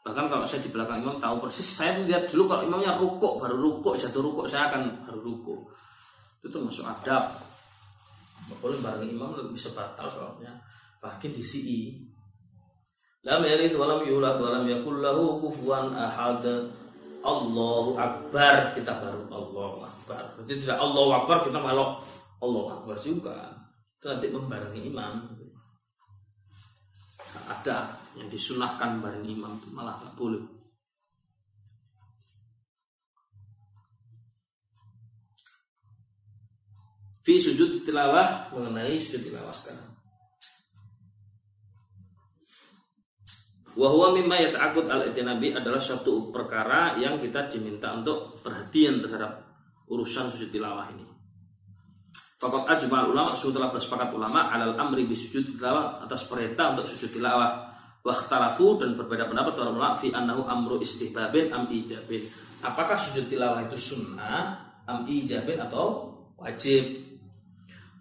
Bahkan 0.00 0.32
kalau 0.32 0.48
saya 0.48 0.64
di 0.64 0.72
belakang 0.72 1.04
imam 1.04 1.20
tahu 1.20 1.44
persis, 1.44 1.68
saya 1.68 2.00
lihat 2.00 2.32
dulu 2.32 2.48
kalau 2.48 2.64
imamnya 2.64 2.96
rukuk, 2.96 3.36
baru 3.36 3.56
rukuk, 3.60 4.00
jatuh 4.00 4.24
rukuk, 4.24 4.48
saya 4.48 4.72
akan 4.72 5.04
baru 5.04 5.20
rukuk. 5.20 5.60
Itu 6.40 6.48
termasuk 6.48 6.88
adab. 6.88 7.36
Boleh 8.64 8.80
bareng 8.80 9.12
imam 9.12 9.36
bisa 9.52 9.68
batal 9.76 10.08
soalnya. 10.08 10.56
Bahkan 11.04 11.30
di 11.36 11.44
CI. 11.44 11.80
Lam 13.28 13.44
yalid 13.44 13.76
walam 13.76 14.00
yulad 14.08 14.40
walam 14.40 14.64
yakul 14.64 14.96
lahu 15.04 15.36
kufuwan 15.44 15.92
ahad. 15.92 16.44
Allahu 17.20 18.00
Akbar 18.00 18.72
kita 18.72 18.96
baru 18.96 19.28
Allahu 19.28 19.84
Akbar. 19.84 20.40
Jadi 20.40 20.64
tidak 20.64 20.80
Allahu 20.80 21.12
Akbar 21.12 21.44
kita 21.44 21.60
malah 21.60 22.00
Allahu 22.40 22.68
Akbar 22.80 22.96
juga. 23.04 23.52
Itu 24.00 24.08
nanti 24.08 24.32
membarengi 24.32 24.88
imam. 24.88 25.39
Ada 27.30 27.94
yang 28.18 28.26
disunahkan 28.26 28.98
membarengi 28.98 29.30
imam 29.34 29.58
itu 29.62 29.68
malah 29.70 30.02
nggak 30.02 30.14
boleh. 30.18 30.42
Fi 37.20 37.34
sujud 37.38 37.86
tilawah 37.86 38.50
mengenai 38.50 38.98
sujud 38.98 39.30
tilawah 39.30 39.52
sekarang. 39.54 39.90
Wahwa 43.78 44.10
mimma 44.18 44.36
yata'akut 44.50 44.90
al 44.90 45.14
nabi 45.14 45.54
adalah 45.54 45.78
suatu 45.78 46.34
perkara 46.34 46.98
yang 46.98 47.22
kita 47.22 47.46
diminta 47.46 47.94
untuk 47.94 48.42
perhatian 48.42 48.98
terhadap 48.98 49.46
urusan 49.86 50.34
sujud 50.34 50.50
tilawah 50.50 50.90
ini. 50.90 51.19
Fakat 52.40 52.64
ajmal 52.72 53.12
ulama 53.12 53.36
sudah 53.36 53.68
bersepakat 53.68 54.16
ulama 54.16 54.48
alal 54.48 54.72
amri 54.80 55.04
bi 55.04 55.12
sujud 55.12 55.60
tilawah 55.60 56.00
atas 56.00 56.24
perintah 56.24 56.72
untuk 56.72 56.88
sujud 56.88 57.12
tilawah. 57.12 57.68
Wakhtalafu 58.00 58.80
dan 58.80 58.96
berbeda 58.96 59.28
pendapat 59.28 59.60
para 59.60 59.68
ulama 59.68 59.92
fi 60.00 60.08
annahu 60.08 60.48
amru 60.48 60.80
istihbabin 60.80 61.52
am 61.52 61.68
ijabin. 61.68 62.32
Apakah 62.64 62.96
sujud 62.96 63.28
tilawah 63.28 63.60
itu 63.68 63.76
sunnah, 63.76 64.56
am 64.88 65.04
ijabin 65.04 65.60
atau 65.60 66.16
wajib? 66.40 67.12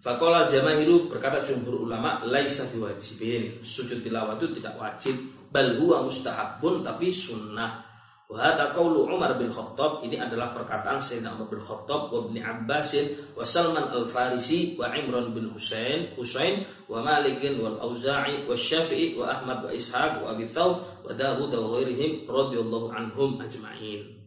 Fakola 0.00 0.48
jamahiru 0.48 1.12
berkata 1.12 1.44
jumhur 1.44 1.84
ulama 1.84 2.24
laisa 2.24 2.64
biwajibin. 2.72 3.60
Sujud 3.60 4.00
tilawah 4.00 4.40
itu 4.40 4.56
tidak 4.56 4.72
wajib, 4.80 5.20
bal 5.52 5.76
huwa 5.76 6.08
mustahabun 6.08 6.80
tapi 6.80 7.12
sunnah. 7.12 7.89
Wa 8.30 8.46
hadza 8.46 8.70
qaulu 8.70 9.10
Umar 9.10 9.34
bin 9.34 9.50
Khattab 9.50 10.06
ini 10.06 10.14
adalah 10.14 10.54
perkataan 10.54 11.02
Sayyidina 11.02 11.34
Umar 11.34 11.50
bin 11.50 11.58
Khattab 11.66 12.14
wa 12.14 12.22
Ibnu 12.30 12.38
Abbas 12.38 12.94
wa 13.34 13.42
Salman 13.42 13.90
Al-Farisi 13.90 14.78
wa 14.78 14.86
Imran 14.94 15.34
bin 15.34 15.50
Husain 15.50 16.14
Husain 16.14 16.62
wa 16.86 17.02
Malik 17.02 17.42
wal 17.58 17.82
Auza'i 17.82 18.46
wa 18.46 18.54
Syafi'i 18.54 19.18
wa 19.18 19.34
Ahmad 19.34 19.66
wa 19.66 19.74
Ishaq 19.74 20.22
wa 20.22 20.30
Abi 20.30 20.46
Thawb 20.46 20.78
wa 21.02 21.10
Dawud 21.10 21.50
wa 21.50 21.74
ghairihim 21.74 22.30
radhiyallahu 22.30 22.94
anhum 22.94 23.42
ajma'in. 23.42 24.20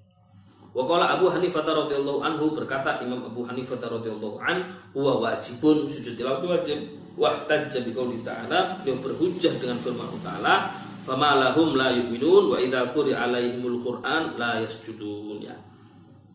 Wa 0.75 0.83
qala 0.83 1.15
Abu 1.15 1.31
Hanifah 1.31 1.63
radhiyallahu 1.63 2.19
anhu 2.27 2.51
berkata 2.59 2.99
Imam 3.07 3.23
Abu 3.23 3.47
Hanifah 3.47 3.79
radhiyallahu 3.87 4.35
an 4.43 4.83
huwa 4.91 5.31
wajibun. 5.31 5.87
Sujud 5.87 6.19
tilawah 6.19 6.43
wajib. 6.43 6.91
Wa 7.15 7.29
tajja 7.47 7.79
bi 7.85 7.93
qouli 7.93 8.25
ta'ala 8.25 8.81
dia 8.81 8.97
berhujjah 8.97 9.53
dengan 9.61 9.77
firman 9.79 10.09
Allah 10.09 10.23
Ta'ala 10.25 10.55
Fama 11.03 11.35
lahum 11.35 11.75
la 11.75 11.91
yu'minun 11.91 12.55
wa 12.55 12.57
idza 12.63 12.95
quri 12.95 13.11
alaihimul 13.11 13.83
Qur'an 13.83 14.39
la 14.39 14.63
yasjudun 14.63 15.43
ya. 15.43 15.55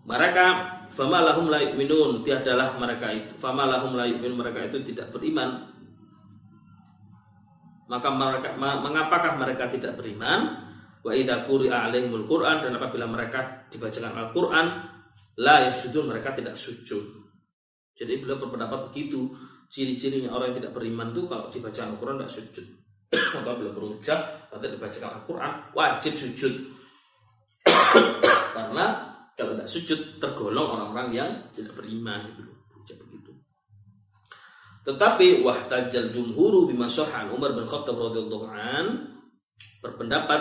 Mereka 0.05 0.45
fama 0.93 1.25
lahum 1.25 1.49
la 1.49 1.65
yu'minun 1.65 2.21
tiadalah 2.21 2.77
mereka 2.77 3.09
itu 3.09 3.33
fama 3.41 3.65
lahum 3.65 3.97
la 3.97 4.05
yu'minun 4.05 4.37
mereka 4.37 4.69
itu 4.69 4.93
tidak 4.93 5.09
beriman. 5.17 5.73
Maka 7.89 8.09
mereka 8.13 8.49
mengapakah 8.61 9.41
mereka 9.41 9.73
tidak 9.73 9.97
beriman? 9.97 10.69
Wa 11.01 11.17
idza 11.17 11.49
quri 11.49 11.73
alaihimul 11.73 12.29
Qur'an 12.29 12.61
dan 12.61 12.77
apabila 12.77 13.09
mereka 13.09 13.65
dibacakan 13.73 14.13
Al-Qur'an 14.29 14.67
la 15.41 15.65
yasjudun 15.65 16.13
mereka 16.13 16.37
tidak 16.37 16.61
sujud. 16.61 17.25
Jadi 17.97 18.21
beliau 18.21 18.37
berpendapat 18.37 18.93
begitu 18.93 19.33
ciri-cirinya 19.73 20.37
orang 20.37 20.53
yang 20.53 20.59
tidak 20.61 20.77
beriman 20.77 21.09
itu 21.17 21.25
kalau 21.25 21.49
dibaca 21.49 21.81
Al-Quran 21.89 22.16
tidak 22.21 22.33
sujud 22.37 22.69
atau 23.09 23.53
belum 23.57 23.73
berucap 23.73 24.51
atau 24.53 24.68
dibacakan 24.68 25.21
Al-Quran 25.21 25.53
wajib 25.73 26.12
sujud. 26.12 26.55
Karena 28.57 28.87
kalau 29.33 29.55
tidak 29.57 29.71
sujud 29.71 30.01
tergolong 30.21 30.77
orang-orang 30.77 31.09
yang 31.14 31.31
tidak 31.57 31.73
beriman 31.79 32.29
gitu. 32.37 32.42
Begitu. 32.88 33.33
Tetapi 34.85 35.44
wahtajal 35.44 36.09
jumhuru 36.09 36.68
bima 36.68 36.88
Umar 37.33 37.53
bin 37.53 37.64
Khattab 37.68 37.97
radhiyallahu 37.97 38.47
an 38.49 38.85
berpendapat 39.85 40.40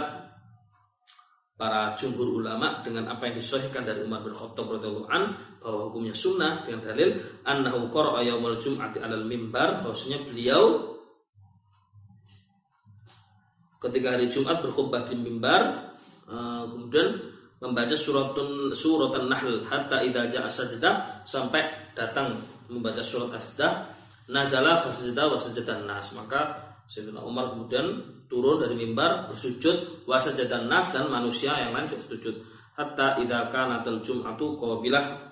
para 1.58 1.98
jumhur 1.98 2.40
ulama 2.42 2.86
dengan 2.86 3.10
apa 3.12 3.28
yang 3.28 3.36
disahihkan 3.38 3.84
dari 3.84 4.06
Umar 4.06 4.24
bin 4.24 4.32
Khattab 4.32 4.66
radhiyallahu 4.66 5.10
an 5.12 5.24
bahwa 5.60 5.92
hukumnya 5.92 6.16
sunnah 6.16 6.64
dengan 6.64 6.88
dalil 6.88 7.20
annahu 7.44 7.92
qara'a 7.92 8.24
yaumul 8.24 8.56
jum'ati 8.56 9.04
'alal 9.04 9.28
mimbar 9.28 9.84
bahwasanya 9.84 10.24
beliau 10.32 10.97
ketika 13.82 14.18
hari 14.18 14.28
Jumat 14.30 14.62
berkhutbah 14.62 15.06
di 15.06 15.16
mimbar 15.18 15.94
uh, 16.30 16.66
kemudian 16.70 17.38
membaca 17.58 17.98
suratun 17.98 18.74
suratan 18.74 19.30
nahl 19.30 19.66
hatta 19.66 20.06
idza 20.06 20.30
jaa 20.30 20.50
sajdah 20.50 21.26
sampai 21.26 21.94
datang 21.98 22.38
membaca 22.70 23.02
surat 23.02 23.34
asdah 23.34 23.90
nazala 24.30 24.78
fasajda 24.84 25.24
wa 25.26 25.38
sajadan 25.40 25.88
nas. 25.88 26.14
Maka 26.14 26.70
Sayyidina 26.88 27.20
Umar 27.24 27.52
kemudian 27.52 28.00
turun 28.32 28.64
dari 28.64 28.76
mimbar 28.78 29.28
bersujud 29.32 30.08
wa 30.08 30.20
sajadan 30.22 30.70
nas 30.70 30.92
dan 30.94 31.10
manusia 31.10 31.56
yang 31.58 31.74
lain 31.74 31.90
juga 31.90 32.04
sujud. 32.16 32.36
Hatta 32.78 33.18
idza 33.18 33.50
kanatul 33.50 34.06
jum'atu 34.06 34.62
qabilah 34.62 35.27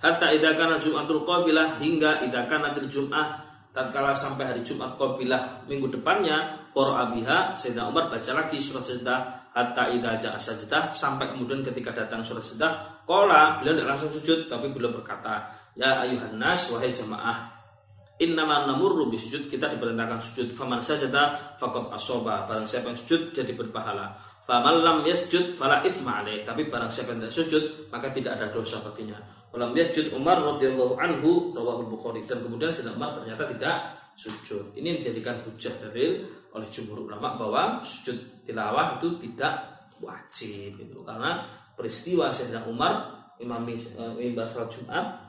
hatta 0.00 0.26
idza 0.32 0.50
kana 0.56 0.76
Jumatul 0.80 1.22
Qabilah 1.24 1.80
hingga 1.80 2.24
idza 2.24 2.44
kana 2.48 2.72
Jum'ah 2.76 3.46
tatkala 3.76 4.16
sampai 4.16 4.56
hari 4.56 4.62
Jumat 4.64 4.96
Qabilah 4.96 5.68
minggu 5.68 5.92
depannya 5.92 6.68
qara'a 6.72 7.12
biha 7.12 7.52
Sayyidina 7.52 7.92
Umar 7.92 8.08
baca 8.08 8.32
lagi 8.32 8.56
surat 8.56 8.88
Sajdah 8.88 9.52
hatta 9.52 9.92
idza 9.92 10.12
ja'a 10.16 10.38
sajdah 10.40 10.96
sampai 10.96 11.32
kemudian 11.36 11.60
ketika 11.60 11.92
datang 11.92 12.24
surat 12.24 12.40
Sajdah 12.40 13.04
qala 13.04 13.60
beliau 13.60 13.76
tidak 13.76 13.88
langsung 13.92 14.12
sujud 14.16 14.48
tapi 14.48 14.72
beliau 14.72 14.96
berkata 14.96 15.44
ya 15.76 16.04
ayuhan 16.04 16.40
nas 16.40 16.72
wahai 16.72 16.92
jamaah 16.92 17.56
Innama 18.16 18.64
namurru 18.64 19.12
bisujud 19.12 19.52
kita 19.52 19.68
diperintahkan 19.76 20.24
sujud 20.24 20.56
faman 20.56 20.80
sajada 20.80 21.36
faqad 21.60 21.92
asoba 21.92 22.48
barang 22.48 22.64
siapa 22.64 22.88
yang 22.88 22.96
sujud 22.96 23.36
jadi 23.36 23.52
berpahala. 23.52 24.16
Faman 24.48 24.80
lam 24.80 24.98
yasjud 25.04 25.52
fala 25.52 25.84
ithma 25.84 26.24
tapi 26.24 26.64
barang 26.64 26.88
siapa 26.88 27.12
yang 27.12 27.28
tidak 27.28 27.34
sujud 27.36 27.64
maka 27.92 28.08
tidak 28.16 28.40
ada 28.40 28.48
dosa 28.48 28.80
baginya 28.80 29.20
Walam 29.56 29.72
yasjud 29.72 30.12
Umar 30.12 30.36
radhiyallahu 30.36 31.00
anhu 31.00 31.48
rawahul 31.56 31.88
Bukhari. 31.88 32.20
Dan 32.20 32.44
kemudian 32.44 32.76
Sayyidina 32.76 32.92
Umar 32.92 33.16
ternyata 33.16 33.48
tidak 33.56 33.76
sujud. 34.20 34.76
Ini 34.76 35.00
dijadikan 35.00 35.40
hujah 35.48 35.72
dalil 35.80 36.28
oleh 36.52 36.68
jumhur 36.68 37.08
ulama 37.08 37.40
bahwa 37.40 37.80
sujud 37.80 38.44
tilawah 38.44 39.00
itu 39.00 39.16
tidak 39.24 39.64
wajib 40.04 40.76
itu 40.76 41.00
karena 41.08 41.48
peristiwa 41.72 42.28
Sayyidina 42.36 42.68
Umar 42.68 43.16
imam 43.40 43.64
imam 44.20 44.44
salat 44.52 44.68
Jumat 44.76 45.24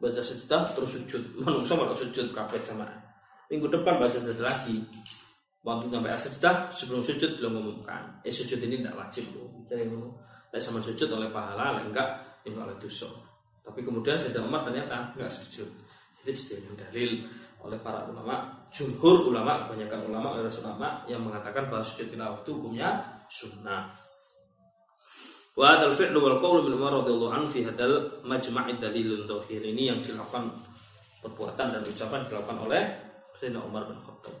baca 0.00 0.22
sejuta 0.24 0.72
terus 0.72 0.96
sujud. 0.96 1.20
Manusia 1.44 1.76
malah 1.76 1.92
sujud 1.92 2.32
kabeh 2.32 2.64
sama 2.64 2.88
minggu 3.52 3.68
depan 3.68 4.00
baca 4.00 4.16
sejuta 4.16 4.48
lagi. 4.48 4.80
Waktu 5.60 5.92
sampai 5.92 6.16
sejuta 6.16 6.50
sebelum 6.72 7.04
sujud 7.04 7.36
belum 7.36 7.52
mengumumkan. 7.60 8.16
Eh 8.24 8.32
sujud 8.32 8.56
ini 8.64 8.80
tidak 8.80 8.96
wajib 8.96 9.28
loh 9.36 9.52
jadi 9.68 9.88
sama 10.60 10.80
sujud 10.84 11.08
oleh 11.12 11.28
pahala 11.32 11.80
enggak 11.80 12.08
ini 12.44 12.56
oleh 12.60 12.76
dosa 12.76 13.08
tapi 13.62 13.80
kemudian 13.86 14.18
Sayyidina 14.18 14.46
Umar 14.46 14.66
ternyata 14.66 15.14
nggak 15.14 15.30
sujud. 15.30 15.70
Itu 16.22 16.30
dijadikan 16.34 16.74
dalil 16.78 17.26
oleh 17.62 17.78
para 17.78 18.06
ulama, 18.10 18.66
jumhur 18.74 19.30
ulama, 19.30 19.66
kebanyakan 19.66 20.10
ulama 20.10 20.34
oleh 20.34 20.50
ulama 20.50 21.06
yang 21.06 21.22
mengatakan 21.22 21.70
bahwa 21.70 21.86
sujud 21.86 22.10
tilawah 22.10 22.42
itu 22.42 22.50
hukumnya 22.58 23.22
sunnah. 23.30 23.94
Wa 25.54 25.76
hadal 25.78 25.94
fi'lu 25.94 26.18
wal 26.18 26.40
qawlu 26.42 26.66
min 26.66 26.74
Umar 26.80 27.04
radhiyallahu 27.04 27.32
anhu 27.32 27.48
fi 27.48 27.62
hadal 27.62 28.24
majma'id 28.26 28.82
dalilun 28.82 29.28
ini 29.46 29.82
yang 29.94 30.00
dilakukan 30.02 30.48
perbuatan 31.22 31.66
dan 31.78 31.82
ucapan 31.86 32.26
dilakukan 32.26 32.58
oleh 32.66 32.82
Sayyidina 33.38 33.62
Umar 33.62 33.86
bin 33.86 33.98
Khattab. 34.02 34.34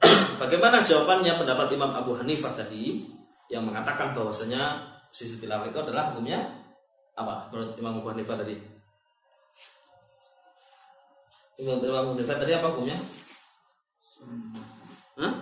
Bagaimana 0.42 0.84
jawabannya 0.84 1.32
pendapat 1.38 1.68
Imam 1.72 1.92
Abu 1.96 2.12
Hanifah 2.18 2.52
tadi 2.56 3.08
yang 3.48 3.64
mengatakan 3.64 4.12
bahwasanya 4.12 4.84
sujud 5.10 5.40
tilawah 5.40 5.66
itu 5.66 5.78
adalah 5.80 6.12
hukumnya 6.12 6.59
apa 7.18 7.50
menurut 7.50 7.74
Imam 7.78 7.98
Abu 7.98 8.08
Hanifah 8.12 8.36
tadi? 8.38 8.56
Imam 11.60 11.78
Abu 11.82 12.10
Hanifah 12.16 12.36
tadi 12.38 12.52
apa 12.54 12.66
hukumnya? 12.70 12.98
Hah? 15.20 15.34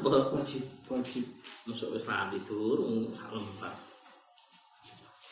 wajib 0.00 0.64
wajib 0.88 1.24
masuk 1.68 1.94
Islam 1.94 2.32
itu 2.32 2.58
salam 3.14 3.44
empat 3.44 3.74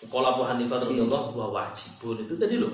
Kalau 0.07 0.31
Abu 0.31 0.43
Hanifah 0.47 0.79
radhiyallahu 0.79 1.35
wa 1.35 1.47
wajibun 1.51 2.23
itu 2.23 2.39
tadi 2.39 2.55
loh. 2.55 2.71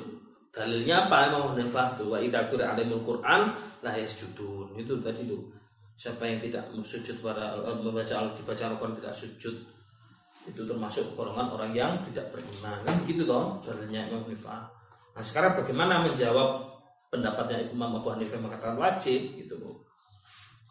Dalilnya 0.54 1.10
apa 1.10 1.34
Imam 1.34 1.50
Hanifah 1.50 1.98
tuh 1.98 2.14
wa 2.14 2.18
idza 2.22 2.46
qira 2.46 2.78
alimul 2.78 3.02
Quran 3.02 3.58
la 3.82 3.90
yasjudun. 3.98 4.78
Itu 4.78 5.02
tadi 5.02 5.26
loh. 5.26 5.50
Siapa 5.98 6.22
yang 6.26 6.38
tidak 6.38 6.70
sujud 6.86 7.18
pada 7.22 7.58
membaca 7.78 8.14
al 8.18 8.34
dibaca 8.34 8.66
Al-Quran 8.66 8.98
tidak 8.98 9.14
sujud 9.14 9.54
itu 10.44 10.60
termasuk 10.66 11.16
golongan 11.16 11.56
orang 11.56 11.72
yang 11.72 11.92
tidak 12.10 12.28
beriman 12.28 12.76
kan 12.84 12.94
begitu 13.06 13.24
toh 13.24 13.58
dalilnya 13.64 14.06
Imam 14.10 14.26
Hanifah. 14.28 14.62
Nah 15.14 15.22
sekarang 15.22 15.58
bagaimana 15.62 16.04
menjawab 16.04 16.74
pendapatnya 17.08 17.70
Imam 17.70 18.02
Abu 18.02 18.10
Hanifah 18.10 18.38
mengatakan 18.42 18.76
wajib 18.76 19.38
gitu 19.38 19.54
loh. 19.58 19.86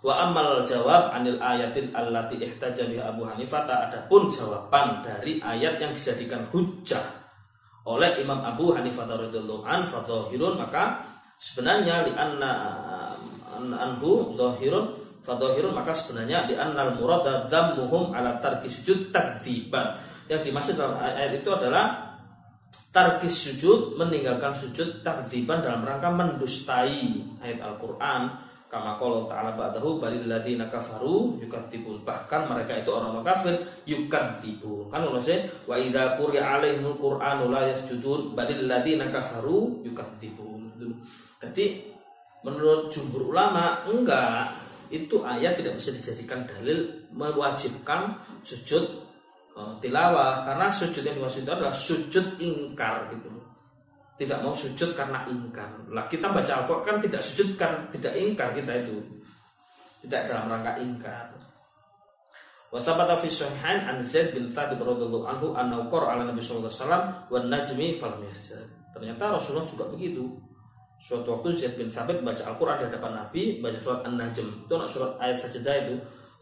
Wa 0.04 0.28
amal 0.28 0.68
jawab 0.68 1.16
anil 1.16 1.40
ayatin 1.40 1.96
allati 1.96 2.36
ihtaja 2.36 2.84
Abu 3.08 3.24
Hanifah 3.24 3.64
tak 3.64 3.80
ada 3.90 4.00
pun 4.12 4.28
jawaban 4.28 5.00
dari 5.02 5.40
ayat 5.40 5.80
yang 5.80 5.96
dijadikan 5.96 6.44
hujjah 6.52 7.23
oleh 7.84 8.16
Imam 8.20 8.40
Abu 8.40 8.72
Hanifah 8.72 9.06
radhiyallahu 9.08 9.68
an 9.68 9.84
fadhahirun 9.84 10.56
maka 10.56 11.04
sebenarnya 11.36 12.08
li 12.08 12.14
anna 12.16 12.52
anhu 13.60 14.36
dhahirun 14.40 15.04
fadhahirun 15.24 15.74
maka 15.76 15.96
sebenarnya 15.96 16.48
di 16.48 16.56
annal 16.60 17.00
murada 17.00 17.48
dzammuhum 17.48 18.12
ala 18.12 18.40
tarki 18.44 18.68
sujud 18.68 19.10
takdiban. 19.12 20.00
Yang 20.28 20.52
dimaksud 20.52 20.76
dalam 20.80 21.00
ayat 21.00 21.36
itu 21.36 21.50
adalah 21.52 22.16
tarkis 22.94 23.36
sujud 23.36 24.00
meninggalkan 24.00 24.56
sujud 24.56 25.04
takdiban 25.04 25.60
dalam 25.60 25.84
rangka 25.84 26.08
mendustai 26.14 27.20
ayat 27.44 27.60
Al-Qur'an 27.60 28.53
kama 28.74 28.98
qala 28.98 29.30
ta'ala 29.30 29.54
ba'dahu 29.54 30.02
balil 30.02 30.26
ladina 30.26 30.66
kafaru 30.66 31.38
yukadzibun 31.38 32.02
bahkan 32.02 32.50
mereka 32.50 32.82
itu 32.82 32.90
orang-orang 32.90 33.30
kafir 33.30 33.54
yukadzibun 33.86 34.90
kan 34.90 35.06
sih 35.22 35.46
wa 35.70 35.78
idza 35.78 36.18
quri'a 36.18 36.58
alaihimul 36.58 36.98
qur'anu 36.98 37.54
la 37.54 37.70
yasjudun 37.70 38.34
balil 38.34 38.66
ladina 38.66 39.14
kafaru 39.14 39.86
yukadzibun 39.86 40.74
jadi 41.44 41.66
menurut 42.44 42.92
jumhur 42.92 43.36
ulama 43.36 43.84
enggak. 43.88 44.56
Itu 44.94 45.26
ayat 45.26 45.58
tidak 45.58 45.82
bisa 45.82 45.90
dijadikan 45.96 46.46
dalil 46.46 46.86
mewajibkan 47.12 48.14
sujud 48.46 48.84
uh, 49.58 49.74
tilawah. 49.82 50.46
Karena 50.46 50.70
sujud 50.70 51.02
yang 51.02 51.18
dimaksud 51.18 51.44
adalah 51.50 51.74
sujud 51.74 52.38
ingkar 52.38 53.10
gitu 53.12 53.43
tidak 54.24 54.40
mau 54.40 54.56
sujud 54.56 54.96
karena 54.96 55.28
ingkar. 55.28 55.68
Lah 55.92 56.08
kita 56.08 56.32
baca 56.32 56.64
Al-Qur'an 56.64 56.84
kan 56.88 56.98
tidak 57.04 57.22
sujud 57.22 57.60
kan 57.60 57.92
tidak 57.92 58.16
ingkar 58.16 58.56
kita 58.56 58.72
itu. 58.88 59.04
Tidak 60.08 60.22
dalam 60.32 60.48
rangka 60.48 60.80
ingkar. 60.80 61.36
Wa 62.72 62.80
thabata 62.82 63.20
fi 63.20 63.30
sahihain 63.30 63.86
an 63.86 64.02
Zaid 64.02 64.34
bin 64.34 64.50
Thabit 64.50 64.82
radhiyallahu 64.82 65.30
anhu 65.30 65.48
annahu 65.54 65.94
qara 65.94 66.18
ala 66.18 66.26
Nabi 66.26 66.42
sallallahu 66.42 66.74
alaihi 66.74 66.82
wasallam 66.82 67.04
wan 67.30 67.46
najmi 67.52 67.88
fal 68.00 68.16
Ternyata 68.94 69.24
Rasulullah 69.38 69.68
juga 69.68 69.86
begitu. 69.92 70.26
Suatu 71.04 71.36
waktu 71.36 71.54
Zaid 71.60 71.76
bin 71.76 71.92
Thabit 71.92 72.24
baca 72.24 72.42
Al-Qur'an 72.48 72.80
di 72.80 72.88
hadapan 72.88 73.12
Nabi, 73.28 73.60
baca 73.60 73.76
surat 73.84 74.08
An-Najm. 74.08 74.66
Itu 74.66 74.74
surat 74.88 75.20
ayat 75.20 75.36
sajadah 75.36 75.76
itu 75.84 75.96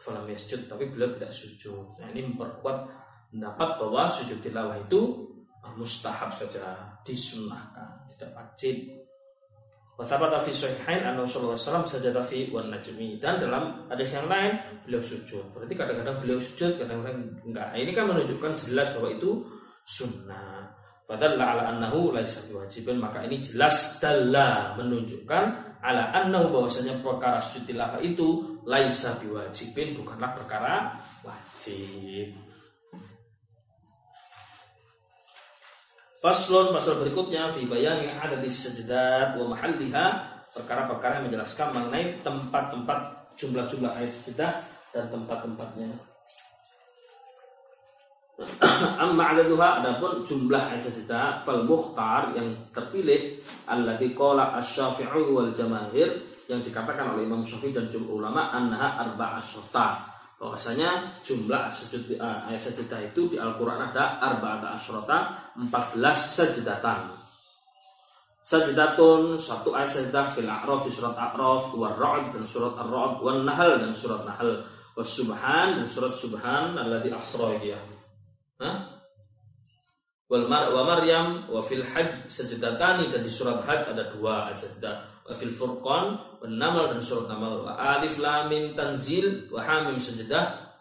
falam 0.06 0.26
yasjud, 0.30 0.70
tapi 0.70 0.86
beliau 0.94 1.17
tidak 1.17 1.34
sujud. 1.34 1.98
Nah, 1.98 2.13
ini 2.13 2.30
memperkuat 2.30 2.78
pendapat 3.34 3.70
bahwa 3.82 4.12
sujud 4.13 4.38
tilawah 4.46 4.78
itu 4.78 5.02
mustahab 5.78 6.34
saja 6.36 6.97
disunahkan 7.06 8.06
tidak 8.12 8.34
wajib 8.34 9.02
Wasabata 10.02 10.41
fi 10.41 10.50
sahihain 10.50 11.06
anna 11.06 11.21
Rasulullah 11.21 11.54
SAW 11.54 11.86
sajada 11.86 12.26
fi 12.26 12.50
wan 12.50 12.74
najmi 12.74 13.21
dan 13.21 13.38
dalam 13.38 13.86
hadis 13.86 14.17
yang 14.17 14.26
lain 14.26 14.58
beliau 14.82 14.97
sujud. 14.97 15.54
Berarti 15.54 15.78
kadang-kadang 15.78 16.17
beliau 16.26 16.41
sujud, 16.41 16.82
kadang-kadang 16.82 17.21
enggak. 17.45 17.69
Ini 17.78 17.91
kan 17.93 18.10
menunjukkan 18.10 18.52
jelas 18.65 18.97
bahwa 18.97 19.10
itu 19.13 19.45
sunnah. 19.86 20.74
Padahal 21.06 21.38
ala 21.38 21.63
annahu 21.76 22.17
laisa 22.17 22.41
biwajibin 22.50 22.97
maka 22.97 23.21
ini 23.30 23.45
jelas 23.45 24.02
dalla 24.02 24.74
menunjukkan 24.74 25.43
ala 25.86 26.10
annahu 26.17 26.50
bahwasanya 26.50 26.97
perkara 27.06 27.38
sujud 27.38 27.78
itu 28.02 28.28
laisa 28.65 29.13
biwajibin 29.21 30.02
bukanlah 30.02 30.34
perkara 30.34 30.97
wajib. 31.21 32.51
Faslon 36.22 36.70
pasal 36.70 37.02
berikutnya 37.02 37.50
fi 37.50 37.66
bayani 37.66 38.06
ada 38.14 38.38
di 38.38 38.46
sejedat 38.46 39.34
wa 39.42 39.58
mahalliha 39.58 40.06
perkara-perkara 40.54 41.18
yang 41.18 41.34
menjelaskan 41.34 41.74
mengenai 41.74 42.22
tempat-tempat 42.22 43.00
jumlah-jumlah 43.42 43.90
ayat 43.90 44.14
sejedah 44.14 44.62
dan 44.94 45.10
tempat-tempatnya. 45.10 45.98
Amma 49.02 49.34
adaduha 49.34 49.82
adapun 49.82 50.22
jumlah 50.22 50.78
ayat 50.78 50.94
sejedah 50.94 51.42
fal 51.42 51.66
mukhtar 51.66 52.38
yang 52.38 52.54
terpilih 52.70 53.42
alladzi 53.66 54.14
qala 54.14 54.62
asy-Syafi'i 54.62 55.26
wal 55.26 55.50
jamaahir 55.58 56.22
yang 56.46 56.62
dikatakan 56.62 57.18
oleh 57.18 57.26
Imam 57.26 57.42
Syafi'i 57.42 57.74
dan 57.74 57.90
jumhur 57.90 58.22
ulama 58.22 58.54
annaha 58.54 59.10
arba'asyata 59.10 60.11
bahwasanya 60.41 61.13
jumlah 61.21 61.69
sujud 61.69 62.17
uh, 62.17 62.49
ayat 62.49 62.65
sajadah 62.65 63.13
itu 63.13 63.30
di 63.30 63.38
Al-Qur'an 63.38 63.93
ada 63.93 64.17
arba'ata 64.17 64.73
asyrata 64.73 65.54
14 65.54 66.01
sajidatan. 66.01 67.13
Sajadatun 68.41 69.38
satu 69.38 69.77
ayat 69.77 69.93
sajadah 69.93 70.34
fil 70.34 70.49
A'raf 70.49 70.82
di 70.82 70.89
surat 70.89 71.13
A'raf, 71.13 71.77
wa 71.77 71.93
Ra'd 71.93 72.34
dan 72.34 72.49
surat 72.49 72.73
Ar-Ra'd, 72.73 73.21
wa 73.21 73.38
Nahl 73.38 73.86
dan 73.86 73.93
surat 73.93 74.25
Nahl, 74.25 74.65
wa 74.97 75.04
Subhan 75.06 75.77
dan 75.77 75.86
surat 75.86 76.17
Subhan 76.17 76.73
alladzi 76.73 77.13
asra 77.13 77.54
ya. 77.62 77.77
Hah? 78.58 78.97
Wal 80.25 80.49
mar 80.49 80.73
wa 80.73 80.82
Maryam 80.89 81.45
wa 81.54 81.62
fil 81.62 81.86
Hajj 81.86 82.34
sajadatani 82.34 83.13
dan 83.13 83.21
di 83.21 83.30
surat 83.30 83.62
Hajj 83.62 83.93
ada 83.93 84.10
dua 84.10 84.49
ayat 84.49 84.58
sajadah 84.58 84.95
wa 84.95 85.11
fil 85.36 85.54
furqan 85.54 86.06
wa 86.41 86.48
namal 86.48 86.91
dan 86.91 87.00
surat 87.00 87.32
namal. 87.32 87.63
Wa 87.63 87.78
alif 87.98 88.20
lam 88.20 88.52
mim 88.52 88.76
tanzil 88.76 89.48
wa 89.48 89.63
hamim 89.63 89.98
sajadah 89.98 90.72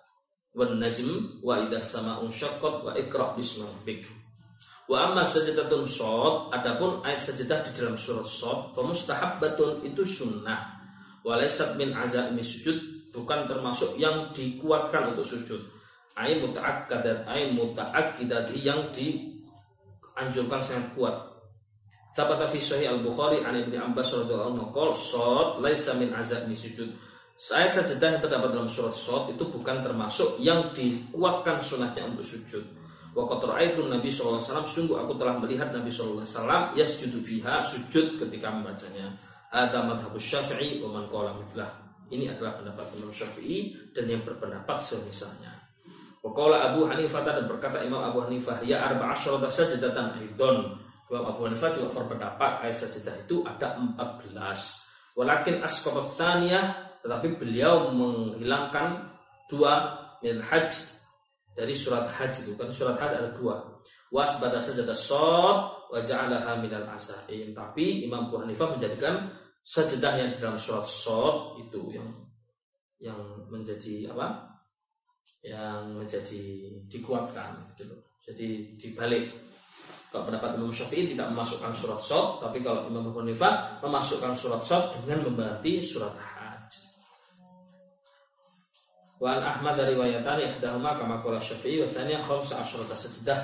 wa 0.56 0.66
najm 0.66 1.38
wa 1.44 1.62
idas 1.62 1.94
sama'un 1.94 2.30
syaqqat 2.32 2.74
wa 2.82 2.90
iqra 2.98 3.38
bismi 3.38 3.62
rabbik. 3.62 4.02
Wa 4.90 5.06
amma 5.06 5.22
sajadatun 5.22 5.86
shad 5.86 6.50
adapun 6.50 6.98
ayat 7.06 7.22
sajadah 7.22 7.62
di 7.70 7.70
dalam 7.78 7.94
surat 7.94 8.26
shad 8.26 8.74
fa 8.74 8.82
mustahabbatun 8.82 9.86
itu 9.86 10.02
sunnah. 10.02 10.82
Wa 11.22 11.38
laysat 11.38 11.78
min 11.78 11.94
azaimi 11.94 12.42
sujud 12.42 13.06
bukan 13.14 13.46
termasuk 13.46 13.94
yang 13.94 14.34
dikuatkan 14.34 15.14
untuk 15.14 15.22
sujud. 15.22 15.62
Ay 16.18 16.42
muta'akkadat 16.42 17.30
ay 17.30 17.54
muta'akkidat 17.54 18.50
yang 18.58 18.90
dianjurkan 18.90 20.58
sangat 20.58 20.90
kuat 20.98 21.29
Thabata 22.20 22.44
fi 22.52 22.60
sahih 22.60 22.92
al-Bukhari 22.92 23.40
an 23.40 23.56
Ibnu 23.56 23.80
Abbas 23.80 24.12
radhiyallahu 24.12 24.52
anhu 24.52 24.68
qol 24.76 24.92
shad 24.92 25.56
laisa 25.64 25.96
min 25.96 26.12
azami 26.12 26.52
sujud. 26.52 26.92
Ayat 27.48 27.72
sajadah 27.72 28.08
yang 28.12 28.20
terdapat 28.20 28.52
dalam 28.52 28.68
surat 28.68 28.92
Shad 28.92 29.32
itu 29.32 29.48
bukan 29.48 29.80
termasuk 29.80 30.36
yang 30.44 30.76
dikuatkan 30.76 31.56
sunahnya 31.56 32.12
untuk 32.12 32.20
sujud. 32.20 32.60
Wa 33.16 33.24
qad 33.24 33.40
ra'aitu 33.48 33.88
Nabi 33.88 34.12
sallallahu 34.12 34.36
alaihi 34.36 34.52
wasallam 34.52 34.68
sungguh 34.68 34.96
aku 35.00 35.12
telah 35.16 35.34
melihat 35.40 35.72
Nabi 35.72 35.88
sallallahu 35.88 36.20
alaihi 36.20 36.36
wasallam 36.36 36.62
yasjudu 36.76 37.18
fiha 37.24 37.64
sujud 37.64 38.06
ketika 38.20 38.52
membacanya. 38.52 39.16
Ada 39.48 39.80
madhab 39.88 40.12
Syafi'i 40.20 40.84
wa 40.84 41.00
man 41.00 41.08
qala 41.08 41.32
mitlah. 41.40 41.72
Ini 42.12 42.36
adalah 42.36 42.60
pendapat 42.60 42.84
Imam 43.00 43.08
Syafi'i 43.08 43.72
dan 43.96 44.04
yang 44.04 44.20
berpendapat 44.20 44.76
semisalnya. 44.76 45.56
Wa 46.20 46.36
qala 46.36 46.76
Abu 46.76 46.84
Hanifah 46.84 47.24
dan 47.24 47.48
berkata 47.48 47.80
Imam 47.80 48.04
Abu 48.04 48.20
Hanifah 48.28 48.60
ya 48.68 48.84
arba'a 48.84 49.16
sajdatan 49.16 50.20
aidon 50.20 50.76
Imam 51.10 51.26
Abu 51.26 51.50
Hanifah 51.50 51.74
juga 51.74 51.90
berpendapat 51.90 52.62
ayat 52.62 52.86
sajadah 52.86 53.14
itu 53.26 53.42
ada 53.42 53.74
14. 53.74 54.30
Walakin 55.18 55.58
asqabat 55.66 56.14
tsaniyah 56.14 56.66
tetapi 57.02 57.34
beliau 57.34 57.90
menghilangkan 57.90 59.10
dua 59.50 59.98
min 60.22 60.38
hajj 60.38 60.70
dari 61.58 61.74
surat 61.74 62.06
hajj 62.14 62.46
itu 62.46 62.54
kan 62.54 62.70
surat 62.70 62.94
hajj 62.94 63.12
ada 63.18 63.30
dua. 63.34 63.58
Wa 64.14 64.30
asbata 64.30 64.62
sajadah 64.62 64.94
shad 64.94 65.58
wa 65.90 65.98
ja'alaha 65.98 66.62
minal 66.62 66.86
asaim. 66.94 67.50
Tapi 67.58 68.06
Imam 68.06 68.30
Abu 68.30 68.46
Hanifah 68.46 68.78
menjadikan 68.78 69.34
sajadah 69.66 70.14
yang 70.14 70.30
di 70.30 70.38
dalam 70.38 70.62
surat 70.62 70.86
shad 70.86 71.58
itu 71.58 71.90
yang 71.90 72.06
yang 73.02 73.20
menjadi 73.50 74.14
apa? 74.14 74.46
Yang 75.42 75.80
menjadi 75.98 76.42
dikuatkan 76.86 77.74
gitu. 77.74 77.98
Jadi 78.30 78.78
dibalik 78.78 79.26
kalau 80.10 80.26
pendapat 80.26 80.58
Imam 80.58 80.74
Syafi'i 80.74 81.14
tidak 81.14 81.30
memasukkan 81.30 81.70
surat 81.70 82.02
Sot, 82.02 82.42
tapi 82.42 82.58
kalau 82.66 82.90
Imam 82.90 83.14
Hanifah 83.14 83.78
memasukkan 83.78 84.34
surat 84.34 84.58
Sot 84.58 84.98
dengan 85.06 85.30
memberarti 85.30 85.78
surat 85.86 86.10
Hajj. 86.18 86.72
Wa 89.22 89.38
Ahmad 89.38 89.78
dari 89.78 89.94
wayatan 89.94 90.42
ihdahuma 90.42 90.98
kama 90.98 91.22
qala 91.22 91.38
Syafi'i 91.38 91.78
wa 91.78 91.86
tsaniyah 91.86 92.26
khamsa 92.26 92.58
asyrata 92.58 92.98
sajdah. 92.98 93.38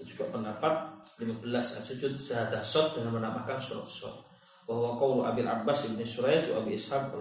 Itu 0.00 0.16
juga 0.16 0.32
pendapat 0.32 1.04
15 1.20 1.44
sujud 1.84 2.16
sahadah 2.16 2.64
Sot 2.64 2.96
dengan 2.96 3.20
menambahkan 3.20 3.60
surat 3.60 3.84
Sot. 3.84 4.16
Bahwa 4.64 4.96
qawlu 4.96 5.28
Abil 5.28 5.44
Abbas 5.44 5.92
bin 5.92 6.00
Surayj 6.00 6.56
wa 6.56 6.64
Abi 6.64 6.80
Ishaq 6.80 7.12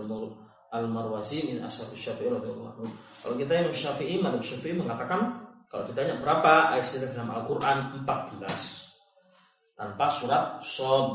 al-Marwazi 0.71 1.43
min 1.43 1.59
ashab 1.59 1.91
Syafi'i 1.91 2.31
radhiyallahu 2.31 2.71
anhu. 2.71 2.87
Kalau 3.19 3.35
kita 3.35 3.51
yang 3.51 3.67
Syafi'i, 3.75 4.15
madhab 4.23 4.39
Syafi'i 4.39 4.79
mengatakan 4.79 5.48
Kalau 5.69 5.85
ditanya 5.85 6.17
berapa 6.17 6.73
ayat 6.73 6.81
sajadah 6.81 7.13
dalam 7.13 7.29
Al-Quran 7.29 7.77
14 8.01 9.77
tanpa 9.77 10.05
surat 10.09 10.57
sod. 10.65 11.13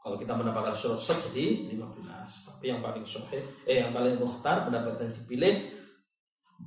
Kalau 0.00 0.16
kita 0.20 0.36
mendapatkan 0.36 0.76
surat 0.76 1.00
sod 1.00 1.16
jadi 1.32 1.72
15. 1.72 2.52
Tapi 2.52 2.64
yang 2.68 2.84
paling 2.84 3.08
sahih, 3.08 3.40
eh 3.64 3.80
yang 3.80 3.96
paling 3.96 4.20
mukhtar 4.20 4.68
pendapat 4.68 5.00
yang 5.00 5.12
dipilih 5.16 5.80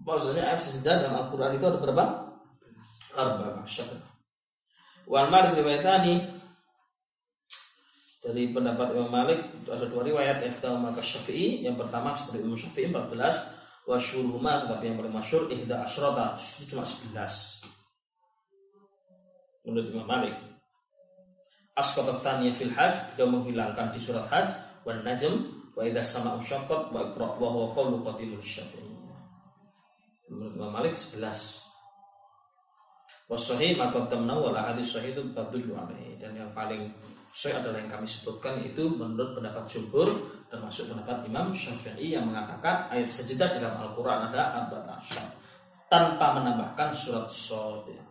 maksudnya 0.01 0.49
ayat 0.49 0.59
sajadah 0.65 0.95
dalam 1.05 1.15
Al-Quran 1.21 1.51
itu 1.53 1.65
ada 1.69 1.77
berapa? 1.77 2.05
Arba 3.13 3.61
masyarakat. 3.61 4.09
Wan 5.05 5.29
Malik 5.29 5.53
riwayatani 5.61 6.15
dari 8.23 8.49
pendapat 8.49 8.95
Imam 8.95 9.11
Malik 9.11 9.37
ada 9.69 9.85
dua 9.85 10.01
riwayat 10.01 10.41
yang 10.41 10.81
maka 10.81 11.03
Syafi'i 11.03 11.61
yang 11.61 11.77
pertama 11.77 12.15
seperti 12.17 12.41
Imam 12.41 12.57
Syafi'i 12.57 12.89
14 12.89 13.62
wa 13.83 13.99
syuruhuma 13.99 14.63
tapi 14.67 14.91
yang 14.91 14.97
paling 14.99 15.11
masyhur 15.11 15.51
ihda 15.51 15.83
asyrata 15.83 16.39
cuma 16.69 16.83
11 16.87 17.73
menurut 19.63 19.87
Imam 19.91 20.07
Malik. 20.07 20.35
Asqat 21.73 22.05
tsaniyah 22.21 22.53
fil 22.53 22.69
hajj 22.69 23.17
dia 23.17 23.25
menghilangkan 23.25 23.89
di 23.89 23.99
surat 23.99 24.29
hajj 24.29 24.53
wan 24.85 25.01
najm 25.01 25.49
wa 25.73 25.81
idza 25.81 26.05
sama 26.05 26.37
usyaqqat 26.37 26.93
wa 26.93 26.99
iqra 27.09 27.27
wa 27.41 27.49
huwa 27.49 27.67
qawlu 27.73 28.05
qatilul 28.05 28.43
syafi'i. 28.43 28.93
Menurut 30.29 30.53
Imam 30.53 30.71
Malik 30.71 30.93
11 30.93 31.73
Wasohi 33.31 33.79
maka 33.79 34.03
temna 34.11 34.35
wala 34.35 34.61
hadis 34.61 34.93
sahih 34.93 35.15
itu 35.15 35.23
tadullu 35.31 35.73
alaihi. 35.73 36.19
Dan 36.19 36.35
yang 36.35 36.51
paling 36.51 36.91
sahih 37.33 37.57
adalah 37.57 37.81
yang 37.81 37.89
kami 37.89 38.05
sebutkan 38.05 38.61
itu 38.61 38.93
menurut 38.93 39.33
pendapat 39.33 39.65
jumhur 39.65 40.05
termasuk 40.53 40.85
pendapat 40.93 41.25
Imam 41.25 41.49
Syafi'i 41.49 42.13
yang 42.13 42.29
mengatakan 42.29 42.85
ayat 42.93 43.09
sejedah 43.09 43.57
dalam 43.57 43.89
Al-Quran 43.89 44.29
ada 44.29 44.61
abad 44.61 44.85
asyar 45.01 45.33
tanpa 45.89 46.37
menambahkan 46.37 46.93
surat 46.93 47.25
sod 47.33 47.89
ya. 47.89 48.01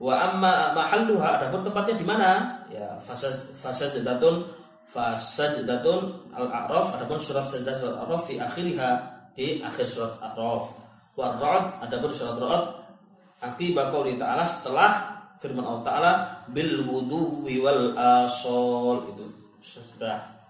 Wa 0.00 0.32
amma 0.32 0.72
mahalluha 0.72 1.44
adapun 1.44 1.60
tempatnya 1.60 1.94
di 2.00 2.06
mana? 2.08 2.30
Ya 2.72 2.96
fasajadatun 3.04 4.48
fasajadatun 4.88 6.32
al-a'raf 6.32 6.96
adapun 6.96 7.20
surat 7.20 7.44
sajadah 7.44 7.84
surat 7.84 7.94
al-a'raf 8.00 8.24
fi 8.24 8.40
akhiriha 8.40 8.90
di 9.36 9.60
akhir 9.60 9.92
surat 9.92 10.16
al-a'raf. 10.24 10.72
Wa 11.20 11.36
ra'd 11.36 11.84
adapun 11.84 12.16
surat 12.16 12.40
ra'd 12.40 12.64
akibat 13.44 13.92
ta'ala 13.92 14.44
setelah 14.48 15.19
firman 15.40 15.64
Allah 15.64 15.82
Ta'ala 15.82 16.12
bil 16.52 16.84
wudu 16.84 17.42
wal 17.64 17.96
asol 17.96 19.16
itu 19.16 19.24
sudah 19.64 20.40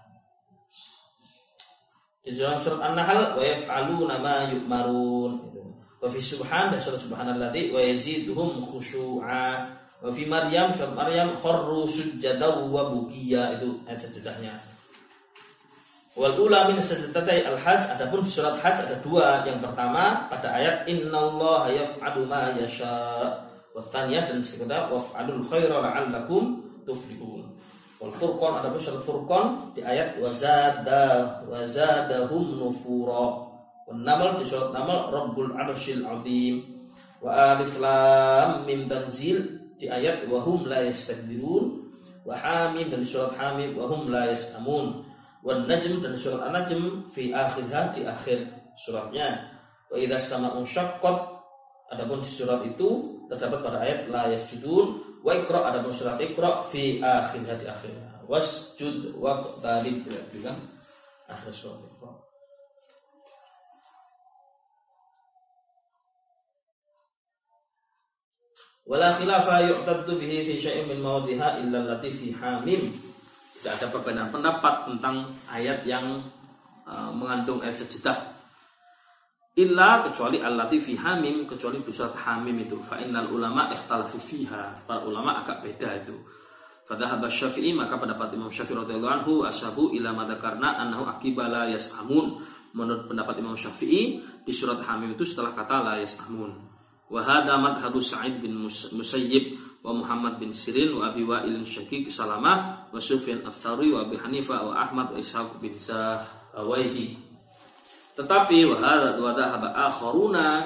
di 2.21 2.37
dalam 2.37 2.61
surat 2.61 2.85
An-Nahl 2.85 3.33
wa 3.33 3.41
yaf'aluna 3.41 4.21
ma 4.21 4.45
yu'marun 4.45 5.41
itu. 5.49 5.61
Wa 5.97 6.05
fi 6.05 6.21
subhan 6.21 6.69
dan 6.69 6.77
surat 6.77 7.01
subhanalladzi 7.01 7.73
wa 7.73 7.81
yaziduhum 7.81 8.61
khusyu'a. 8.61 9.73
Wa 10.05 10.09
fi 10.13 10.29
Maryam 10.29 10.69
surat 10.69 10.93
Maryam 10.93 11.33
kharru 11.33 11.89
sujada 11.89 12.61
wa 12.69 12.93
bukiya 12.93 13.57
itu 13.57 13.73
ayat 13.89 14.05
sajadahnya. 14.05 14.53
Wal 16.13 16.37
ula 16.37 16.69
min 16.69 16.77
sajdatai 16.77 17.41
al-hajj 17.41 17.89
adapun 17.97 18.21
surat 18.21 18.53
hajj 18.61 18.85
ada 18.85 19.01
dua. 19.01 19.41
Yang 19.41 19.65
pertama 19.65 20.29
pada 20.29 20.53
ayat 20.61 20.85
innallaha 20.85 21.73
yaf'alu 21.73 22.21
ma 22.29 22.53
yasha. 22.53 23.49
Wa 23.71 23.79
tsaniyah 23.79 24.27
dan 24.27 24.43
sekedar 24.43 24.91
waf'alul 24.91 25.43
khaira 25.47 25.79
la'allakum 25.79 26.59
tuflihun. 26.83 27.47
Wal 28.01 28.13
Furqan 28.13 28.59
ada 28.59 28.73
pun 28.73 28.81
surat 28.81 29.03
Furqan 29.05 29.45
di 29.77 29.85
ayat 29.85 30.17
wazada 30.17 31.39
wazadahum 31.45 32.57
nufura. 32.57 33.47
Wan 33.85 34.01
Namal 34.01 34.41
di 34.41 34.45
surat 34.45 34.73
Namal 34.73 35.13
Rabbul 35.13 35.53
Arsyil 35.53 36.03
Azim. 36.03 36.55
Wa 37.21 37.53
alif 37.55 37.77
lam 37.77 38.65
mim 38.65 38.89
tanzil 38.89 39.61
di 39.77 39.85
ayat 39.85 40.25
wa 40.25 40.41
hum 40.41 40.65
la 40.65 40.81
yastakbirun. 40.81 41.93
Wa 42.21 42.37
hamim 42.37 42.89
dan 42.89 43.01
surat 43.01 43.33
Hamim 43.37 43.73
wa 43.77 43.85
hum 43.89 44.09
la 44.13 44.29
yasamun. 44.29 45.05
Wan 45.41 45.65
Najm 45.65 46.05
dan 46.05 46.13
surat 46.13 46.53
An-Najm 46.53 47.09
fi 47.09 47.33
akhirha 47.33 47.89
di 47.89 48.05
akhir 48.05 48.45
suratnya. 48.77 49.41
Wa 49.89 49.97
idza 49.97 50.21
sama'un 50.21 50.61
syaqqat 50.61 51.17
adapun 51.89 52.21
di 52.21 52.29
surat 52.29 52.61
itu 52.61 53.20
terdapat 53.31 53.59
pada 53.63 53.79
ayat 53.79 54.11
la 54.11 54.27
yasjudun 54.27 54.99
wa 55.23 55.31
ikra 55.31 55.71
ada 55.71 55.79
surat 55.95 56.19
ikra 56.19 56.67
fi 56.67 56.99
akhir 56.99 57.47
hati 57.47 57.65
akhir. 57.71 57.95
Wasjud 58.27 59.15
wa 59.15 59.39
talib 59.63 60.03
ya 60.03 60.19
bilang 60.35 60.59
akhir 61.31 61.55
surat 61.55 61.79
ikra 61.79 62.11
wala 68.83 69.15
khilafa 69.15 69.63
yu'taddu 69.71 70.19
bihi 70.19 70.51
fi 70.51 70.53
syai'in 70.59 70.91
min 70.91 70.99
mawadhiha 70.99 71.63
illa 71.63 71.87
allati 71.87 72.11
fi 72.11 72.35
hamim. 72.35 72.91
Tidak 73.61 73.77
ada 73.77 73.87
perbedaan 73.93 74.33
pendapat 74.33 74.89
tentang 74.89 75.31
ayat 75.47 75.85
yang 75.87 76.19
uh, 76.83 77.13
mengandung 77.13 77.63
ayat 77.63 77.77
sejedah 77.79 78.40
illa 79.57 79.99
kecuali 80.07 80.39
allati 80.39 80.79
fi 80.79 80.95
hamim 80.95 81.43
kecuali 81.43 81.83
di 81.83 81.91
surat 81.91 82.15
hamim 82.27 82.55
itu. 82.63 82.79
Fa 82.83 82.99
innal 83.03 83.27
ulama 83.27 83.67
ikhtalafu 83.71 84.19
fiha. 84.21 84.87
Para 84.87 85.03
ulama 85.03 85.43
agak 85.43 85.65
beda 85.65 85.89
itu. 86.05 86.15
Fadhahab 86.87 87.23
Syafi'i 87.31 87.71
maka 87.71 87.95
pendapat 87.95 88.35
Imam 88.35 88.51
Syafi'i 88.51 88.75
radhiyallahu 88.75 89.13
anhu 89.23 89.33
ashabu 89.47 89.95
ila 89.95 90.11
madakarna 90.11 90.79
annahu 90.79 91.07
akibala 91.07 91.67
yasamun. 91.71 92.43
Menurut 92.71 93.11
pendapat 93.11 93.39
Imam 93.39 93.55
Syafi'i 93.59 94.23
di 94.47 94.53
surat 94.55 94.79
Hamim 94.87 95.15
itu 95.15 95.27
setelah 95.27 95.51
kata 95.51 95.77
la 95.83 95.93
yasamun. 95.99 96.51
Wa 97.11 97.19
hadha 97.19 97.59
madhhabu 97.59 97.99
Sa'id 97.99 98.39
bin 98.39 98.55
Musayyib 98.65 99.59
wa 99.83 99.91
Muhammad 99.91 100.39
bin 100.39 100.55
Sirin 100.55 100.95
wa 100.95 101.11
Abi 101.11 101.27
Wa'il 101.27 101.59
Syakik 101.67 102.07
Salamah 102.07 102.87
wa 102.87 102.99
Sufyan 103.01 103.43
Ats-Tsauri 103.43 103.91
wa 103.91 104.07
Abi 104.07 104.15
Hanifah 104.15 104.63
wa 104.63 104.73
Ahmad 104.79 105.11
wa 105.11 105.17
Ishaq 105.19 105.59
bin 105.59 105.75
Zahwaihi 105.75 107.17
tetapi 108.11 108.67
wadahaba 108.67 109.71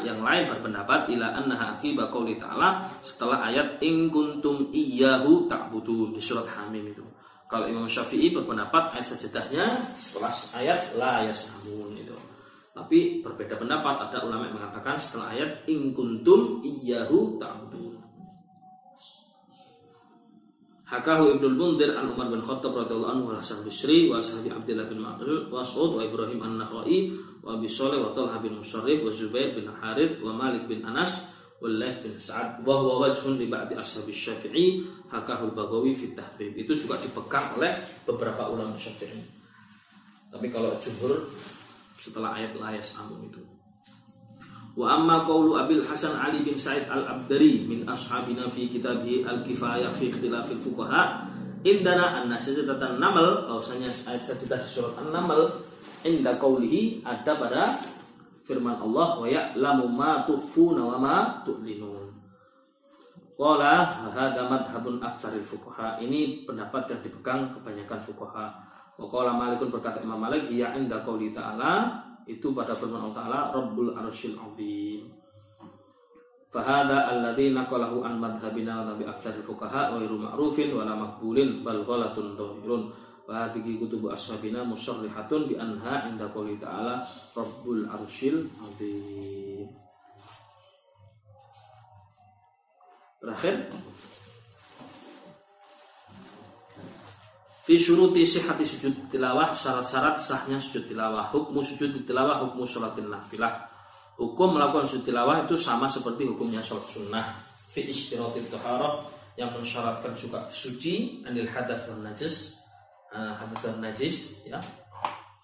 yang 0.01 0.19
lain 0.25 0.43
berpendapat 0.49 1.13
ila 1.13 1.27
annaha 1.37 1.77
akiba 1.77 2.09
qauli 2.09 2.41
ta'ala 2.41 2.89
setelah 3.05 3.45
ayat 3.45 3.77
in 3.85 4.09
kuntum 4.09 4.73
iyyahu 4.73 5.45
ta'budun 5.45 6.17
di 6.17 6.21
surat 6.21 6.49
Hamim 6.49 6.89
itu. 6.89 7.05
Kalau 7.45 7.69
Imam 7.69 7.85
Syafi'i 7.85 8.33
berpendapat 8.33 8.97
ayat 8.97 9.05
sajadahnya 9.05 9.93
setelah 9.93 10.33
ayat 10.57 10.79
la 10.97 11.29
yasamun 11.29 11.93
itu. 11.93 12.17
Tapi 12.73 13.21
berbeda 13.21 13.61
pendapat 13.61 14.09
ada 14.09 14.25
ulama 14.25 14.49
yang 14.49 14.57
mengatakan 14.57 14.97
setelah 14.97 15.37
ayat 15.37 15.69
in 15.69 15.93
kuntum 15.93 16.65
iyyahu 16.65 17.37
ta'budun. 17.37 17.95
Hakahu 20.85 21.41
Ibnu 21.41 21.57
Mundir 21.57 21.97
an 21.97 22.13
Umar 22.13 22.29
bin 22.29 22.45
Khattab 22.45 22.77
radhiyallahu 22.77 23.09
anhu 23.09 23.25
wa 23.33 23.41
Hasan 23.41 23.65
Bisri 23.65 24.05
wa 24.05 24.21
Sahabi 24.21 24.53
Abdullah 24.53 24.85
bin 24.85 25.01
Mas'ud 25.01 25.97
wa 25.97 26.01
Ibrahim 26.05 26.45
An-Nakhai 26.45 27.09
wa 27.45 27.61
Abi 27.61 27.69
Shalih 27.69 28.01
wa 28.01 28.11
Talha 28.17 28.41
bin 28.41 28.57
Musarrif 28.57 29.05
wa 29.05 29.13
Zubair 29.13 29.53
bin 29.53 29.69
Harith 29.69 30.17
wa 30.25 30.33
Malik 30.33 30.65
bin 30.65 30.81
Anas 30.81 31.37
wa 31.61 31.69
Laith 31.69 32.01
bin 32.01 32.17
Sa'ad 32.17 32.65
wa 32.65 32.81
huwa 32.81 33.05
wajhun 33.05 33.37
li 33.37 33.45
ba'di 33.45 33.77
ashabi 33.77 34.09
Syafi'i 34.09 34.81
hakahu 35.13 35.53
Al-Baghawi 35.53 35.93
fi 35.93 36.17
Tahdhib. 36.17 36.57
Itu 36.57 36.73
juga 36.73 36.97
dipegang 36.97 37.53
oleh 37.61 37.77
beberapa 38.03 38.49
ulama 38.49 38.73
Syafi'i. 38.81 39.21
Tapi 40.33 40.49
kalau 40.49 40.73
jumhur 40.81 41.29
setelah 42.01 42.35
ayat 42.35 42.57
layas 42.57 42.97
amun 42.99 43.29
itu 43.29 43.39
Wa 44.75 44.99
amma 44.99 45.23
qawlu 45.23 45.55
Abil 45.55 45.87
Hasan 45.87 46.19
Ali 46.19 46.43
bin 46.43 46.59
Sa'id 46.59 46.83
Al-Abdari 46.91 47.63
min 47.63 47.87
ashabina 47.87 48.51
fi 48.51 48.67
kitabih 48.67 49.23
Al-Kifayah 49.23 49.95
fi 49.95 50.11
ikhtilafil 50.11 50.59
fuqaha 50.59 51.31
indana 51.65 52.21
anna 52.21 52.37
sajdatan 52.37 53.01
namal 53.01 53.49
bahwasanya 53.49 53.89
ayat 53.89 54.21
sajadah 54.21 54.61
di 54.61 54.69
surat 54.69 54.93
An-Naml 55.01 55.49
inda 56.05 56.37
qawlihi 56.37 57.01
ada 57.01 57.33
pada 57.33 57.73
firman 58.45 58.77
Allah 58.77 59.17
wa 59.17 59.25
ya'lamu 59.25 59.89
ma 59.89 60.21
tukhfuna 60.29 60.85
wa 60.85 60.97
ma 61.01 61.17
tu'linun. 61.41 62.13
Qala 63.35 64.07
hadha 64.13 64.47
madhhabun 64.47 65.01
aktsaril 65.01 65.43
fuqaha. 65.43 65.99
Ini 65.99 66.47
pendapat 66.47 66.87
yang 66.87 67.01
dipegang 67.03 67.51
kebanyakan 67.51 67.99
fuqaha. 67.99 68.45
Wa 68.95 69.05
qala 69.11 69.35
Malikun 69.35 69.73
berkata 69.73 69.99
Imam 69.99 70.21
Malik 70.21 70.47
ya 70.53 70.71
inda 70.77 71.03
qawli 71.03 71.35
ta'ala 71.35 71.99
itu 72.29 72.55
pada 72.55 72.77
firman 72.77 73.03
Allah 73.03 73.17
Ta'ala 73.17 73.39
Rabbul 73.51 73.91
Arshil 73.91 74.39
Azim 74.39 74.94
Fahada 76.55 77.11
alladhi 77.11 77.51
naqalahu 77.51 78.07
an 78.07 78.15
madhabina 78.15 78.79
wa 78.79 78.95
nabi 78.95 79.03
aktsaril 79.03 79.43
fuqaha 79.43 79.91
wa 79.91 79.99
iru 79.99 80.15
ma'rufin 80.15 80.71
wa 80.71 80.87
la 80.87 80.95
maqbulin 80.95 81.67
bal 81.67 81.83
ghalatun 81.83 82.31
dhahirun 82.39 82.95
wa 83.27 83.43
hadhihi 83.43 83.75
kutubu 83.75 84.07
ashabina 84.15 84.63
musarrihatun 84.63 85.51
bi 85.51 85.59
anha 85.59 86.07
inda 86.07 86.31
qouli 86.31 86.55
ta'ala 86.55 87.03
Rabbul 87.35 87.91
Arshil 87.91 88.47
Azim. 88.63 89.67
Terakhir. 93.19 93.55
Fi 97.67 97.75
syuruti 97.75 98.23
sihati 98.23 98.63
sujud 98.63 99.11
tilawah 99.11 99.51
syarat-syarat 99.51 100.23
sahnya 100.23 100.55
sujud 100.63 100.87
tilawah 100.87 101.27
hukmu 101.35 101.59
sujud 101.59 101.99
tilawah 102.07 102.47
hukmu 102.47 102.63
sholatin 102.63 103.11
nafilah 103.11 103.74
hukum 104.15 104.55
melakukan 104.55 104.87
sujud 104.87 105.11
tilawah 105.11 105.43
itu 105.47 105.55
sama 105.59 105.87
seperti 105.87 106.27
hukumnya 106.27 106.63
sholat 106.63 106.87
sunnah. 106.87 107.25
Fi 107.71 107.83
istirati 107.83 108.43
taharah 108.47 109.03
yang 109.35 109.51
mensyaratkan 109.51 110.15
juga 110.15 110.47
suci 110.51 111.23
anil 111.27 111.47
hadas 111.51 111.87
dan 111.87 111.99
najis. 112.03 112.35
Uh, 113.11 113.35
hadas 113.35 113.59
dan 113.63 113.77
najis 113.83 114.43
ya. 114.47 114.59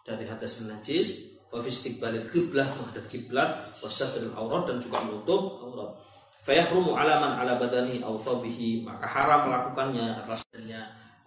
Dari 0.08 0.26
hadas 0.28 0.60
dan 0.60 0.76
najis 0.80 1.32
wa 1.52 1.60
fi 1.60 1.68
istiqbalil 1.68 2.32
qiblah 2.32 2.68
menghadap 2.80 3.06
kiblat 3.12 3.50
wasatril 3.84 4.32
aurat 4.40 4.72
dan 4.72 4.80
juga 4.80 5.04
menutup 5.04 5.60
aurat 5.68 5.92
fayahrumu 6.48 6.96
alaman 6.96 7.38
ala 7.38 7.60
badani 7.60 8.02
thawbihi 8.02 8.88
maka 8.88 9.06
haram 9.06 9.52
melakukannya 9.52 10.24
atas 10.24 10.42
badannya 10.48 10.82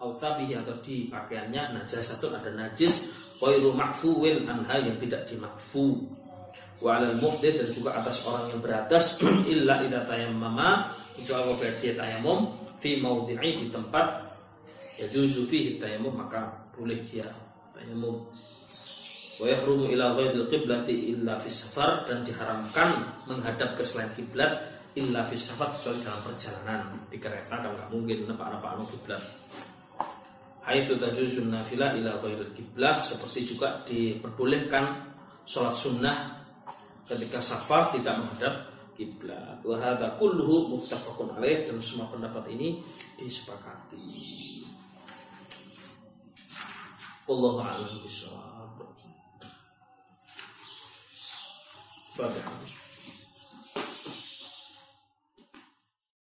atau 0.04 0.76
di 0.84 1.08
pakaiannya 1.08 1.80
najasatun 1.80 2.36
ada 2.36 2.50
najis 2.52 3.14
ghairu 3.40 3.72
makfuwin 3.72 4.44
anha 4.44 4.76
yang 4.80 4.96
tidak 5.00 5.24
dimakfu 5.24 6.04
wa 6.82 6.98
alal 6.98 7.14
dan 7.40 7.68
juga 7.70 7.94
atas 7.98 8.24
orang 8.26 8.50
yang 8.50 8.60
beratas. 8.60 9.20
Illa 9.52 9.84
idza 9.84 10.02
tayammama 10.08 10.90
kecuali 11.14 11.42
apabila 11.46 11.74
dia 11.78 11.92
tayamum 11.94 12.38
fi 12.82 12.98
maudhi'i 12.98 13.50
di 13.62 13.66
tempat 13.70 14.06
ya 14.98 15.06
juzu 15.08 15.46
fihi 15.46 15.78
tayammum 15.78 16.12
maka 16.12 16.50
boleh 16.74 17.00
dia 17.06 17.24
tayamum 17.72 18.26
wa 19.34 19.46
yahrumu 19.50 19.90
ila 19.90 20.14
ghairil 20.14 20.46
qiblati 20.46 21.14
illa 21.14 21.38
fi 21.42 21.50
safar 21.50 22.06
dan 22.06 22.22
diharamkan 22.22 23.02
menghadap 23.26 23.74
ke 23.74 23.82
selain 23.82 24.10
kiblat 24.14 24.62
illa 24.94 25.26
fi 25.26 25.34
safar 25.34 25.74
kecuali 25.74 25.98
dalam 26.06 26.22
perjalanan 26.22 26.80
di 27.10 27.18
kereta 27.18 27.54
kan 27.58 27.66
nggak 27.66 27.88
mungkin 27.90 28.18
nampak-nampak 28.30 28.86
kiblat. 28.90 29.22
Haitsu 30.64 30.96
tajuzun 30.96 31.50
nafilah 31.50 31.94
ila 31.98 32.18
ghairil 32.22 32.52
kiblat 32.54 33.02
seperti 33.02 33.54
juga 33.54 33.82
diperbolehkan 33.86 35.14
sholat 35.44 35.76
sunnah 35.76 36.43
ketika 37.04 37.38
safar 37.40 37.92
tidak 37.92 38.16
menghadap 38.20 38.54
kiblat 38.94 39.58
wa 39.60 39.76
hadza 39.76 40.14
kulluhu 40.16 40.78
muttafaqun 40.78 41.34
alaih 41.36 41.66
dan 41.66 41.76
semua 41.82 42.08
pendapat 42.08 42.46
ini 42.54 42.80
disepakati 43.18 43.98
Wallahu 47.24 47.64
a'lam 47.64 48.04
bishawab. 48.04 48.84
Fatihah. 52.12 52.83